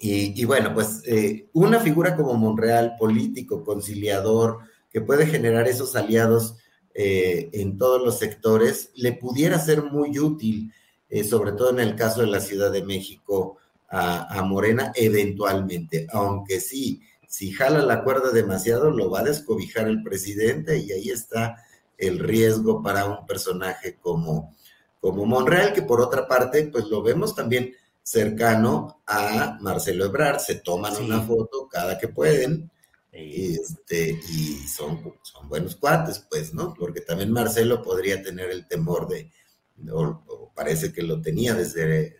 y, 0.00 0.44
bueno, 0.44 0.72
pues 0.74 1.02
eh, 1.06 1.48
una 1.52 1.80
figura 1.80 2.14
como 2.14 2.34
Monreal, 2.34 2.94
político, 2.98 3.64
conciliador, 3.64 4.60
que 4.90 5.00
puede 5.00 5.26
generar 5.26 5.66
esos 5.66 5.96
aliados 5.96 6.56
eh, 6.94 7.50
en 7.52 7.76
todos 7.78 8.00
los 8.02 8.18
sectores, 8.18 8.90
le 8.94 9.12
pudiera 9.12 9.58
ser 9.58 9.82
muy 9.82 10.18
útil, 10.18 10.72
eh, 11.08 11.24
sobre 11.24 11.52
todo 11.52 11.70
en 11.70 11.80
el 11.80 11.96
caso 11.96 12.20
de 12.20 12.28
la 12.28 12.40
Ciudad 12.40 12.70
de 12.70 12.84
México, 12.84 13.56
a, 13.90 14.42
Morena, 14.42 14.92
eventualmente. 14.94 16.06
Aunque 16.12 16.60
sí, 16.60 17.00
si 17.26 17.52
jala 17.52 17.82
la 17.82 18.04
cuerda 18.04 18.32
demasiado, 18.32 18.90
lo 18.90 19.10
va 19.10 19.20
a 19.20 19.24
descobijar 19.24 19.88
el 19.88 20.02
presidente 20.02 20.78
y 20.78 20.92
ahí 20.92 21.08
está 21.08 21.56
el 21.96 22.18
riesgo 22.18 22.82
para 22.82 23.06
un 23.06 23.24
personaje 23.26 23.96
como, 24.00 24.54
como 25.00 25.24
Monreal, 25.24 25.72
que 25.72 25.82
por 25.82 26.02
otra 26.02 26.28
parte, 26.28 26.68
pues 26.70 26.84
lo 26.84 27.02
vemos 27.02 27.34
también 27.34 27.72
cercano 28.10 29.02
a 29.06 29.58
Marcelo 29.60 30.06
Ebrard, 30.06 30.38
se 30.40 30.54
toman 30.56 30.96
una 30.96 31.20
foto 31.20 31.68
cada 31.68 31.98
que 31.98 32.08
pueden, 32.08 32.70
este, 33.12 34.18
y 34.30 34.66
son, 34.66 35.12
son 35.22 35.46
buenos 35.46 35.76
cuates, 35.76 36.24
pues, 36.30 36.54
¿no? 36.54 36.72
Porque 36.72 37.02
también 37.02 37.30
Marcelo 37.30 37.82
podría 37.82 38.22
tener 38.22 38.50
el 38.50 38.66
temor 38.66 39.08
de, 39.08 39.30
o, 39.92 40.50
parece 40.54 40.90
que 40.90 41.02
lo 41.02 41.20
tenía 41.20 41.52
desde 41.52 42.16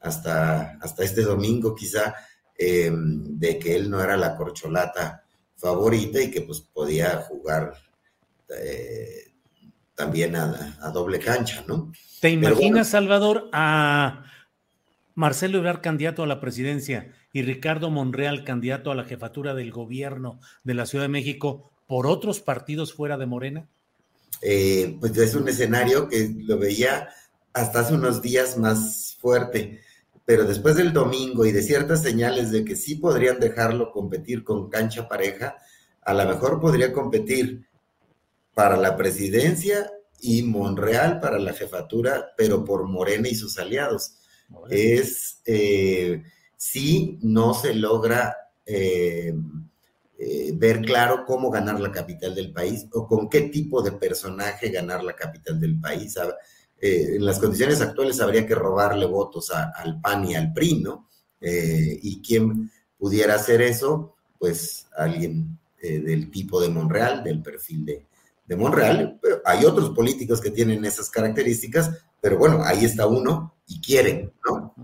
hasta, 0.00 0.76
hasta 0.80 1.04
este 1.04 1.22
domingo 1.22 1.76
quizá, 1.76 2.16
em, 2.56 3.38
de 3.38 3.60
que 3.60 3.76
él 3.76 3.88
no 3.88 4.02
era 4.02 4.16
la 4.16 4.36
corcholata 4.36 5.24
favorita 5.54 6.20
y 6.20 6.32
que 6.32 6.40
pues 6.42 6.62
podía 6.62 7.16
jugar 7.28 7.74
eh, 8.60 9.34
también 9.94 10.34
a, 10.34 10.90
doble 10.92 11.20
cancha, 11.20 11.64
¿no? 11.68 11.92
¿Te 12.20 12.30
imaginas, 12.30 12.88
Salvador, 12.88 13.48
a 13.52 14.24
Marcelo 15.18 15.58
Ebrard 15.58 15.80
candidato 15.80 16.22
a 16.22 16.28
la 16.28 16.38
presidencia 16.38 17.12
y 17.32 17.42
Ricardo 17.42 17.90
Monreal 17.90 18.44
candidato 18.44 18.92
a 18.92 18.94
la 18.94 19.02
jefatura 19.02 19.52
del 19.52 19.72
gobierno 19.72 20.38
de 20.62 20.74
la 20.74 20.86
Ciudad 20.86 21.06
de 21.06 21.08
México 21.08 21.72
por 21.88 22.06
otros 22.06 22.38
partidos 22.38 22.94
fuera 22.94 23.18
de 23.18 23.26
Morena? 23.26 23.68
Eh, 24.42 24.96
pues 25.00 25.16
es 25.18 25.34
un 25.34 25.48
escenario 25.48 26.08
que 26.08 26.32
lo 26.38 26.56
veía 26.56 27.08
hasta 27.52 27.80
hace 27.80 27.94
unos 27.94 28.22
días 28.22 28.56
más 28.58 29.16
fuerte, 29.20 29.80
pero 30.24 30.44
después 30.44 30.76
del 30.76 30.92
domingo 30.92 31.44
y 31.44 31.50
de 31.50 31.64
ciertas 31.64 32.00
señales 32.00 32.52
de 32.52 32.64
que 32.64 32.76
sí 32.76 32.94
podrían 32.94 33.40
dejarlo 33.40 33.90
competir 33.90 34.44
con 34.44 34.70
cancha 34.70 35.08
pareja, 35.08 35.56
a 36.02 36.14
lo 36.14 36.26
mejor 36.28 36.60
podría 36.60 36.92
competir 36.92 37.66
para 38.54 38.76
la 38.76 38.96
presidencia 38.96 39.90
y 40.20 40.44
Monreal 40.44 41.18
para 41.18 41.40
la 41.40 41.54
jefatura, 41.54 42.34
pero 42.36 42.64
por 42.64 42.84
Morena 42.86 43.26
y 43.26 43.34
sus 43.34 43.58
aliados 43.58 44.17
es 44.70 45.40
eh, 45.44 46.22
si 46.56 47.18
no 47.22 47.54
se 47.54 47.74
logra 47.74 48.36
eh, 48.66 49.34
eh, 50.18 50.52
ver 50.54 50.82
claro 50.82 51.24
cómo 51.26 51.50
ganar 51.50 51.80
la 51.80 51.92
capital 51.92 52.34
del 52.34 52.52
país 52.52 52.86
o 52.92 53.06
con 53.06 53.28
qué 53.28 53.42
tipo 53.42 53.82
de 53.82 53.92
personaje 53.92 54.70
ganar 54.70 55.04
la 55.04 55.14
capital 55.14 55.60
del 55.60 55.78
país. 55.80 56.16
En 56.80 57.24
las 57.24 57.38
condiciones 57.38 57.80
actuales 57.80 58.20
habría 58.20 58.46
que 58.46 58.54
robarle 58.54 59.06
votos 59.06 59.50
al 59.50 60.00
PAN 60.00 60.26
y 60.26 60.34
al 60.34 60.52
PRI, 60.52 60.80
¿no? 60.80 61.08
y 61.40 62.20
quién 62.20 62.70
pudiera 62.96 63.34
hacer 63.34 63.62
eso, 63.62 64.14
pues 64.38 64.86
alguien 64.96 65.58
del 65.80 66.30
tipo 66.30 66.60
de 66.60 66.68
Monreal, 66.68 67.24
del 67.24 67.42
perfil 67.42 67.84
de, 67.84 68.07
de 68.48 68.56
Monreal. 68.56 69.20
Hay 69.44 69.64
otros 69.64 69.90
políticos 69.90 70.40
que 70.40 70.50
tienen 70.50 70.84
esas 70.84 71.10
características, 71.10 72.04
pero 72.20 72.38
bueno, 72.38 72.62
ahí 72.64 72.84
está 72.84 73.06
uno 73.06 73.54
y 73.66 73.80
quiere, 73.80 74.32
¿no? 74.48 74.74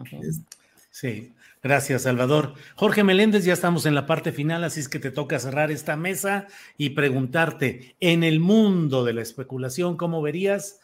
Sí, 0.91 1.33
gracias, 1.63 2.03
Salvador. 2.03 2.55
Jorge 2.77 3.03
Meléndez, 3.03 3.45
ya 3.45 3.55
estamos 3.55 3.87
en 3.87 3.95
la 3.95 4.07
parte 4.07 4.33
final, 4.33 4.63
así 4.63 4.81
es 4.81 4.89
que 4.89 5.01
te 5.01 5.11
toca 5.11 5.39
cerrar 5.39 5.71
esta 5.71 5.97
mesa 5.97 6.47
y 6.77 6.91
preguntarte, 6.91 7.97
en 8.01 8.23
el 8.23 8.39
mundo 8.39 9.03
de 9.05 9.15
la 9.15 9.23
especulación, 9.23 9.97
¿cómo 9.97 10.23
verías 10.23 10.81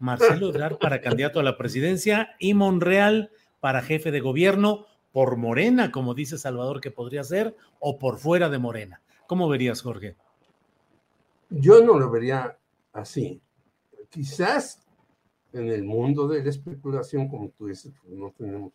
Marcelo 0.00 0.48
Ebrard 0.48 0.78
para 0.78 1.00
candidato 1.00 1.38
a 1.38 1.44
la 1.44 1.56
presidencia 1.56 2.34
y 2.38 2.54
Monreal 2.54 3.30
para 3.60 3.82
jefe 3.82 4.10
de 4.10 4.20
gobierno 4.20 4.86
por 5.12 5.36
Morena, 5.36 5.92
como 5.92 6.12
dice 6.12 6.38
Salvador 6.38 6.80
que 6.80 6.90
podría 6.90 7.22
ser, 7.22 7.56
o 7.78 7.98
por 7.98 8.18
fuera 8.18 8.50
de 8.50 8.58
Morena? 8.58 9.00
¿Cómo 9.28 9.48
verías, 9.48 9.80
Jorge? 9.80 10.16
Yo 11.48 11.82
no 11.82 11.98
lo 11.98 12.10
vería 12.10 12.58
así. 12.92 13.40
Quizás 14.08 14.82
en 15.52 15.68
el 15.68 15.84
mundo 15.84 16.28
de 16.28 16.42
la 16.42 16.50
especulación, 16.50 17.28
como 17.28 17.50
tú 17.50 17.66
dices, 17.66 17.92
pues, 18.02 18.14
no 18.14 18.32
tenemos 18.36 18.72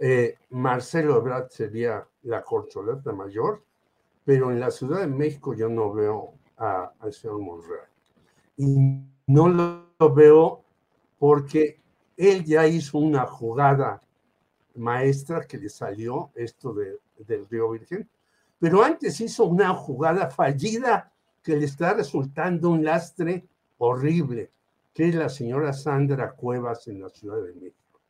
eh, 0.00 0.36
Marcelo 0.50 1.18
Ebrard 1.18 1.48
sería 1.50 2.06
la 2.22 2.42
corcholata 2.42 3.12
mayor, 3.12 3.64
pero 4.24 4.52
en 4.52 4.60
la 4.60 4.70
Ciudad 4.70 5.00
de 5.00 5.08
México 5.08 5.54
yo 5.54 5.68
no 5.68 5.92
veo 5.92 6.34
al 6.56 7.12
señor 7.12 7.40
Monreal. 7.40 7.88
Y 8.56 8.76
no 9.26 9.48
lo, 9.48 10.14
veo 10.14 10.64
porque 11.18 11.80
él 12.16 12.44
ya 12.44 12.66
hizo 12.66 12.98
una 12.98 13.26
jugada 13.26 14.00
maestra 14.76 15.44
que 15.44 15.58
le 15.58 15.68
salió 15.68 16.30
esto 16.34 16.72
de, 16.72 16.98
del 17.18 17.48
Río 17.48 17.70
Virgen, 17.70 18.08
pero 18.60 18.82
antes 18.84 19.20
hizo 19.20 19.44
una 19.44 19.74
jugada 19.74 20.30
fallida 20.30 21.12
que 21.48 21.56
le 21.56 21.64
está 21.64 21.94
resultando 21.94 22.68
un 22.68 22.84
lastre 22.84 23.42
horrible, 23.78 24.50
que 24.92 25.08
es 25.08 25.14
la 25.14 25.30
señora 25.30 25.72
Sandra 25.72 26.32
Cuevas 26.32 26.86
en 26.88 27.00
la 27.00 27.08
Ciudad 27.08 27.42
de 27.42 27.54
México. 27.54 28.02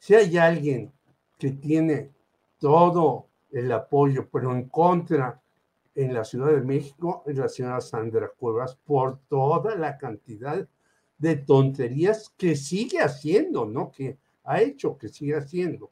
Si 0.00 0.16
hay 0.16 0.36
alguien 0.36 0.92
que 1.38 1.52
tiene 1.52 2.10
todo 2.58 3.28
el 3.52 3.70
apoyo, 3.70 4.28
pero 4.32 4.52
en 4.52 4.64
contra 4.64 5.40
en 5.94 6.12
la 6.12 6.24
Ciudad 6.24 6.50
de 6.50 6.62
México, 6.62 7.22
es 7.24 7.38
la 7.38 7.48
señora 7.48 7.80
Sandra 7.80 8.32
Cuevas 8.36 8.74
por 8.84 9.20
toda 9.28 9.76
la 9.76 9.96
cantidad 9.96 10.66
de 11.18 11.36
tonterías 11.36 12.34
que 12.36 12.56
sigue 12.56 12.98
haciendo, 12.98 13.64
¿no? 13.64 13.92
Que 13.92 14.18
ha 14.42 14.60
hecho, 14.60 14.98
que 14.98 15.08
sigue 15.08 15.36
haciendo. 15.36 15.88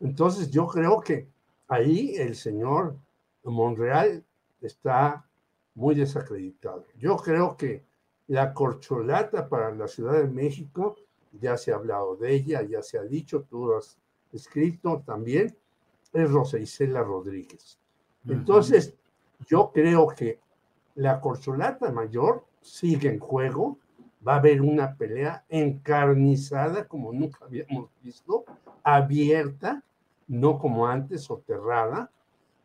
Entonces 0.00 0.50
yo 0.50 0.66
creo 0.66 1.00
que 1.00 1.28
ahí 1.68 2.16
el 2.16 2.34
señor 2.34 2.96
Monreal 3.44 4.24
está 4.60 5.24
muy 5.74 5.94
desacreditado. 5.94 6.84
Yo 6.96 7.16
creo 7.16 7.56
que 7.56 7.84
la 8.28 8.54
corcholata 8.54 9.48
para 9.48 9.74
la 9.74 9.88
Ciudad 9.88 10.14
de 10.14 10.28
México, 10.28 10.96
ya 11.32 11.56
se 11.56 11.72
ha 11.72 11.76
hablado 11.76 12.16
de 12.16 12.34
ella, 12.34 12.62
ya 12.62 12.82
se 12.82 12.98
ha 12.98 13.02
dicho, 13.02 13.42
tú 13.42 13.66
lo 13.66 13.78
has 13.78 13.98
escrito 14.32 15.02
también, 15.04 15.56
es 16.12 16.30
Rosa 16.30 16.58
Isela 16.58 17.02
Rodríguez. 17.02 17.78
Entonces, 18.26 18.94
yo 19.46 19.70
creo 19.72 20.06
que 20.08 20.40
la 20.94 21.20
corcholata 21.20 21.90
mayor 21.90 22.44
sigue 22.60 23.08
en 23.10 23.18
juego, 23.18 23.78
va 24.26 24.34
a 24.34 24.38
haber 24.38 24.62
una 24.62 24.96
pelea 24.96 25.44
encarnizada 25.48 26.88
como 26.88 27.12
nunca 27.12 27.44
habíamos 27.44 27.90
visto, 28.00 28.44
abierta, 28.82 29.82
no 30.28 30.58
como 30.58 30.86
antes, 30.86 31.22
soterrada, 31.22 32.10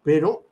pero 0.04 0.46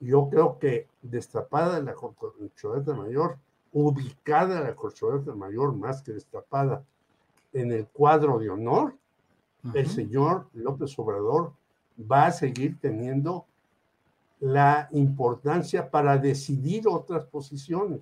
yo 0.00 0.28
creo 0.28 0.58
que 0.58 0.88
destapada 1.02 1.80
la 1.80 1.94
corcholata 1.94 2.94
mayor, 2.94 3.38
ubicada 3.72 4.60
la 4.60 4.74
corcholata 4.74 5.34
mayor 5.34 5.74
más 5.74 6.02
que 6.02 6.12
destapada 6.12 6.84
en 7.52 7.72
el 7.72 7.86
cuadro 7.86 8.38
de 8.38 8.50
honor, 8.50 8.94
el 9.74 9.88
señor 9.88 10.46
López 10.52 10.96
Obrador 10.98 11.52
va 11.98 12.26
a 12.26 12.32
seguir 12.32 12.78
teniendo 12.80 13.46
la 14.38 14.88
importancia 14.92 15.90
para 15.90 16.18
decidir 16.18 16.86
otras 16.86 17.24
posiciones. 17.24 18.00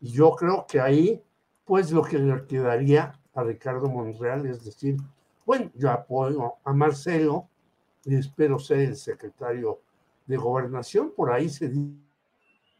Y 0.00 0.10
yo 0.10 0.32
creo 0.32 0.66
que 0.66 0.80
ahí, 0.80 1.22
pues 1.64 1.92
lo 1.92 2.02
que 2.02 2.18
le 2.18 2.44
quedaría 2.46 3.18
a 3.34 3.42
Ricardo 3.42 3.88
Monreal 3.88 4.46
es 4.46 4.64
decir, 4.64 4.96
bueno, 5.44 5.70
yo 5.74 5.90
apoyo 5.90 6.54
a 6.64 6.72
Marcelo 6.72 7.48
y 8.04 8.16
espero 8.16 8.58
ser 8.58 8.80
el 8.80 8.96
secretario 8.96 9.80
de 10.32 10.38
gobernación. 10.38 11.12
Por 11.14 11.30
ahí 11.30 11.50
se 11.50 11.70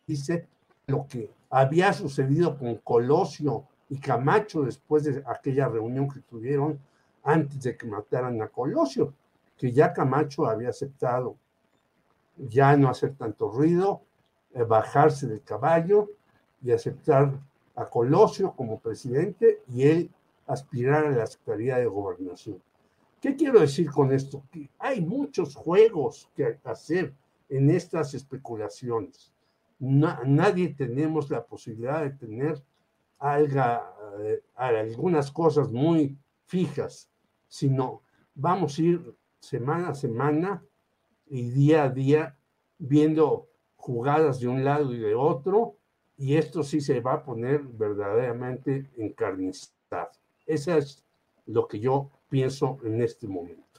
dice 0.07 0.49
lo 0.87 1.07
que 1.07 1.31
había 1.51 1.93
sucedido 1.93 2.57
con 2.57 2.77
Colosio 2.77 3.65
y 3.91 3.99
Camacho 3.99 4.63
después 4.63 5.05
de 5.05 5.23
aquella 5.27 5.69
reunión 5.69 6.09
que 6.09 6.21
tuvieron 6.21 6.81
antes 7.23 7.63
de 7.63 7.77
que 7.77 7.87
mataran 7.87 8.41
a 8.41 8.49
Colosio, 8.49 9.13
que 9.59 9.71
ya 9.71 9.93
Camacho 9.93 10.47
había 10.47 10.71
aceptado 10.71 11.37
ya 12.39 12.75
no 12.75 12.89
hacer 12.89 13.15
tanto 13.17 13.51
ruido, 13.51 14.01
eh, 14.55 14.63
bajarse 14.63 15.27
del 15.27 15.43
caballo 15.43 16.09
y 16.63 16.73
aceptar 16.73 17.39
a 17.77 17.85
Colosio 17.85 18.53
como 18.53 18.81
presidente 18.81 19.61
y 19.69 19.83
él 19.83 20.11
aspirar 20.47 21.05
a 21.05 21.11
la 21.11 21.27
Secretaría 21.27 21.77
de 21.77 21.87
Gobernación. 21.87 22.63
¿Qué 23.21 23.37
quiero 23.37 23.61
decir 23.61 23.91
con 23.91 24.11
esto? 24.11 24.43
Que 24.51 24.71
hay 24.79 25.03
muchos 25.03 25.55
juegos 25.55 26.31
que 26.35 26.59
hacer 26.65 27.13
en 27.53 27.71
estas 27.71 28.15
especulaciones. 28.15 29.33
nadie 29.79 30.69
tenemos 30.71 31.29
la 31.29 31.45
posibilidad 31.45 32.03
de 32.03 32.11
tener 32.11 32.63
eh, 33.21 34.43
algunas 34.55 35.31
cosas 35.31 35.71
muy 35.71 36.17
fijas, 36.47 37.11
sino 37.49 38.03
vamos 38.35 38.79
a 38.79 38.83
ir 38.83 39.17
semana 39.39 39.91
a 39.91 39.95
semana 39.95 40.65
y 41.27 41.51
día 41.51 41.85
a 41.85 41.89
día 41.91 42.39
viendo 42.79 43.49
jugadas 43.77 44.41
de 44.41 44.49
un 44.49 44.65
lado 44.65 44.95
y 44.95 44.99
de 44.99 45.15
otro, 45.15 45.77
y 46.17 46.37
esto 46.37 46.63
sí 46.63 46.81
se 46.81 47.01
va 47.01 47.15
a 47.15 47.25
poner 47.25 47.63
verdaderamente 47.63 48.91
encarnizado. 48.97 50.11
Eso 50.47 50.77
es 50.77 51.05
lo 51.47 51.69
que 51.69 51.81
yo 51.81 52.11
pienso 52.29 52.79
en 52.85 53.03
este 53.03 53.27
momento. 53.27 53.72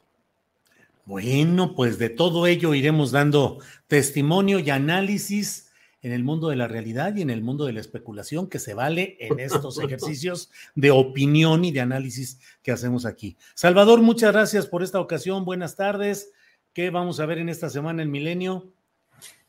Bueno, 1.05 1.75
pues 1.75 1.97
de 1.97 2.09
todo 2.09 2.47
ello 2.47 2.73
iremos 2.73 3.11
dando 3.11 3.59
testimonio 3.87 4.59
y 4.59 4.69
análisis 4.69 5.69
en 6.01 6.13
el 6.13 6.23
mundo 6.23 6.49
de 6.49 6.55
la 6.55 6.67
realidad 6.67 7.15
y 7.15 7.21
en 7.21 7.29
el 7.29 7.41
mundo 7.41 7.65
de 7.65 7.73
la 7.73 7.81
especulación 7.81 8.47
que 8.47 8.59
se 8.59 8.73
vale 8.73 9.17
en 9.19 9.39
estos 9.39 9.79
ejercicios 9.83 10.49
de 10.75 10.91
opinión 10.91 11.65
y 11.65 11.71
de 11.71 11.81
análisis 11.81 12.39
que 12.61 12.71
hacemos 12.71 13.05
aquí. 13.05 13.37
Salvador, 13.53 14.01
muchas 14.01 14.31
gracias 14.31 14.65
por 14.65 14.81
esta 14.81 15.01
ocasión. 15.01 15.43
Buenas 15.43 15.75
tardes. 15.75 16.31
¿Qué 16.73 16.89
vamos 16.89 17.19
a 17.19 17.25
ver 17.25 17.37
en 17.37 17.49
esta 17.49 17.69
semana 17.69 18.01
en 18.01 18.11
Milenio? 18.11 18.71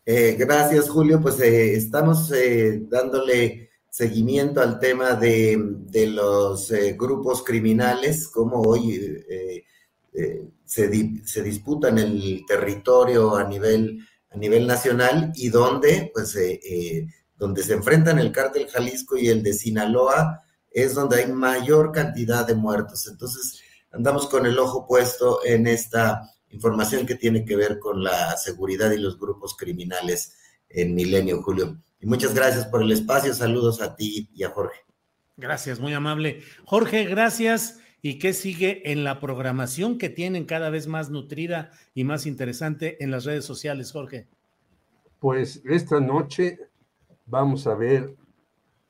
Eh, 0.07 0.37
gracias, 0.39 0.89
Julio. 0.89 1.21
Pues 1.21 1.41
eh, 1.41 1.75
estamos 1.75 2.33
eh, 2.33 2.83
dándole 2.89 3.71
seguimiento 3.89 4.61
al 4.61 4.81
tema 4.81 5.15
de, 5.15 5.57
de 5.87 6.09
los 6.09 6.73
grupos 6.97 7.45
criminales, 7.45 8.27
como 8.29 8.61
hoy 8.61 9.25
se, 10.65 11.23
se, 11.25 11.43
disputan 11.43 11.99
el 11.99 12.45
territorio 12.47 13.37
a 13.37 13.45
nivel, 13.45 14.07
a 14.31 14.37
nivel 14.37 14.67
nacional 14.67 15.33
y 15.35 15.49
donde, 15.49 16.11
pues, 16.15 16.39
donde 17.37 17.63
se 17.63 17.75
enfrentan 17.75 18.19
el 18.19 18.33
cártel 18.33 18.69
Jalisco 18.69 19.17
y 19.17 19.29
el 19.29 19.43
de 19.43 19.53
Sinaloa, 19.53 20.43
es 20.71 20.95
donde 20.95 21.23
hay 21.23 21.33
mayor 21.33 21.93
cantidad 21.93 22.47
de 22.47 22.55
muertos. 22.55 23.07
Entonces, 23.09 23.61
andamos 23.93 24.29
con 24.29 24.47
el 24.47 24.59
ojo 24.59 24.87
puesto 24.87 25.45
en 25.45 25.67
esta 25.67 26.23
información 26.51 27.07
que 27.07 27.15
tiene 27.15 27.45
que 27.45 27.57
ver 27.57 27.79
con 27.79 28.03
la 28.03 28.37
seguridad 28.37 28.91
y 28.93 28.99
los 28.99 29.19
grupos 29.19 29.57
criminales 29.57 30.37
en 30.69 30.95
Milenio, 30.95 31.43
Julio. 31.43 31.79
Y 32.01 32.07
muchas 32.07 32.35
gracias 32.35 32.67
por 32.67 32.83
el 32.83 32.93
espacio. 32.93 33.33
Saludos 33.35 33.81
a 33.81 33.95
ti 33.97 34.29
y 34.35 34.43
a 34.45 34.51
Jorge. 34.51 34.81
Gracias, 35.37 35.81
muy 35.81 35.93
amable. 35.93 36.43
Jorge, 36.65 37.05
gracias. 37.05 37.79
¿Y 38.07 38.19
qué 38.19 38.35
sigue 38.35 38.93
en 38.93 39.03
la 39.03 39.19
programación 39.19 39.97
que 39.97 40.11
tienen 40.11 40.45
cada 40.45 40.69
vez 40.69 40.87
más 40.87 41.09
nutrida 41.09 41.71
y 41.95 42.05
más 42.05 42.27
interesante 42.27 43.03
en 43.03 43.11
las 43.11 43.25
redes 43.25 43.47
sociales, 43.47 43.93
Jorge? 43.93 44.27
Pues 45.21 45.63
esta 45.65 46.01
noche 46.01 46.59
vamos 47.25 47.67
a 47.67 47.75
ver 47.75 48.15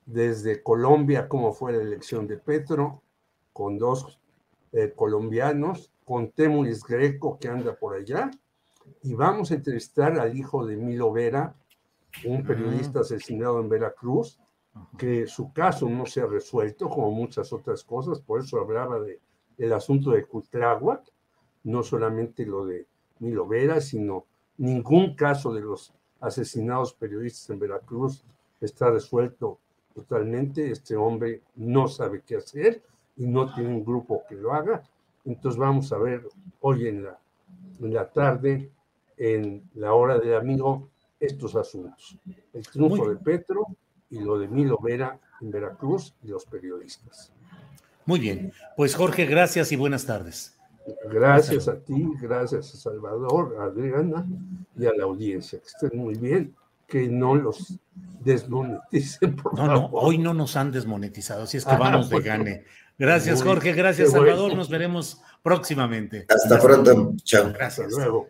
desde 0.05 0.61
Colombia 0.61 1.29
cómo 1.29 1.53
fue 1.53 1.71
la 1.71 1.81
elección 1.81 2.27
de 2.27 2.35
Petro, 2.35 3.03
con 3.53 3.77
dos 3.77 4.19
eh, 4.73 4.91
colombianos 4.93 5.93
con 6.03 6.31
Temuris 6.31 6.83
Greco 6.83 7.39
que 7.39 7.47
anda 7.47 7.73
por 7.73 7.95
allá 7.95 8.29
y 9.01 9.13
vamos 9.13 9.49
a 9.49 9.55
entrevistar 9.55 10.19
al 10.19 10.37
hijo 10.37 10.65
de 10.65 10.75
Milo 10.75 11.13
Vera, 11.13 11.55
un 12.25 12.43
periodista 12.43 12.99
asesinado 12.99 13.61
en 13.61 13.69
Veracruz, 13.69 14.41
que 14.97 15.27
su 15.27 15.51
caso 15.53 15.89
no 15.89 16.05
se 16.05 16.21
ha 16.21 16.25
resuelto 16.25 16.89
como 16.89 17.11
muchas 17.11 17.51
otras 17.53 17.83
cosas, 17.83 18.19
por 18.19 18.41
eso 18.41 18.59
hablaba 18.59 18.99
de, 18.99 19.19
del 19.57 19.73
asunto 19.73 20.11
de 20.11 20.25
Cutláhuac, 20.25 21.01
no 21.63 21.83
solamente 21.83 22.45
lo 22.45 22.65
de 22.65 22.85
Milo 23.19 23.47
Vera, 23.47 23.81
sino 23.81 24.25
ningún 24.57 25.15
caso 25.15 25.53
de 25.53 25.61
los 25.61 25.93
asesinados 26.19 26.93
periodistas 26.93 27.49
en 27.49 27.59
Veracruz 27.59 28.23
está 28.61 28.89
resuelto 28.89 29.59
totalmente. 29.93 30.71
Este 30.71 30.95
hombre 30.95 31.41
no 31.55 31.87
sabe 31.87 32.23
qué 32.25 32.37
hacer 32.37 32.83
y 33.17 33.25
no 33.25 33.53
tiene 33.53 33.69
un 33.69 33.85
grupo 33.85 34.23
que 34.27 34.35
lo 34.35 34.53
haga. 34.53 34.83
Entonces 35.23 35.59
vamos 35.59 35.91
a 35.91 35.97
ver 35.97 36.27
hoy 36.61 36.87
en 36.87 37.03
la, 37.03 37.19
en 37.79 37.93
la 37.93 38.09
tarde, 38.09 38.71
en 39.17 39.69
la 39.75 39.93
hora 39.93 40.19
del 40.19 40.35
amigo, 40.35 40.89
estos 41.19 41.55
asuntos. 41.55 42.17
El 42.53 42.67
triunfo 42.67 43.09
de 43.09 43.15
Petro 43.15 43.65
y 44.09 44.19
lo 44.19 44.37
de 44.39 44.47
Milo 44.47 44.77
Vera 44.81 45.19
en 45.41 45.51
Veracruz 45.51 46.13
y 46.23 46.27
los 46.27 46.45
periodistas. 46.45 47.31
Muy 48.05 48.19
bien. 48.19 48.53
Pues 48.77 48.95
Jorge, 48.95 49.25
gracias 49.25 49.71
y 49.71 49.75
buenas 49.75 50.05
tardes. 50.05 50.55
Gracias 51.11 51.67
a 51.67 51.79
ti, 51.79 52.07
gracias 52.21 52.73
a 52.73 52.77
Salvador, 52.77 53.57
a 53.59 53.63
Adriana 53.65 54.25
y 54.77 54.85
a 54.85 54.93
la 54.93 55.05
audiencia. 55.05 55.59
Que 55.59 55.65
estén 55.65 55.99
muy 55.99 56.15
bien, 56.15 56.55
que 56.87 57.07
no 57.07 57.35
los 57.35 57.79
desmoneticen, 58.21 59.35
por 59.35 59.57
no, 59.57 59.65
No, 59.65 59.85
hoy 59.93 60.19
no 60.19 60.33
nos 60.33 60.55
han 60.55 60.71
desmonetizado, 60.71 61.43
así 61.43 61.57
es 61.57 61.65
que 61.65 61.75
vamos 61.75 62.09
de 62.09 62.21
gane. 62.21 62.65
Gracias, 62.97 63.43
Jorge. 63.43 63.73
Gracias, 63.73 64.11
Salvador. 64.11 64.55
Nos 64.55 64.69
veremos 64.69 65.21
próximamente. 65.43 66.25
Hasta 66.29 66.59
pronto. 66.59 67.13
Chao. 67.23 67.51
Gracias. 67.51 67.87
Hasta 67.87 67.99
luego. 67.99 68.29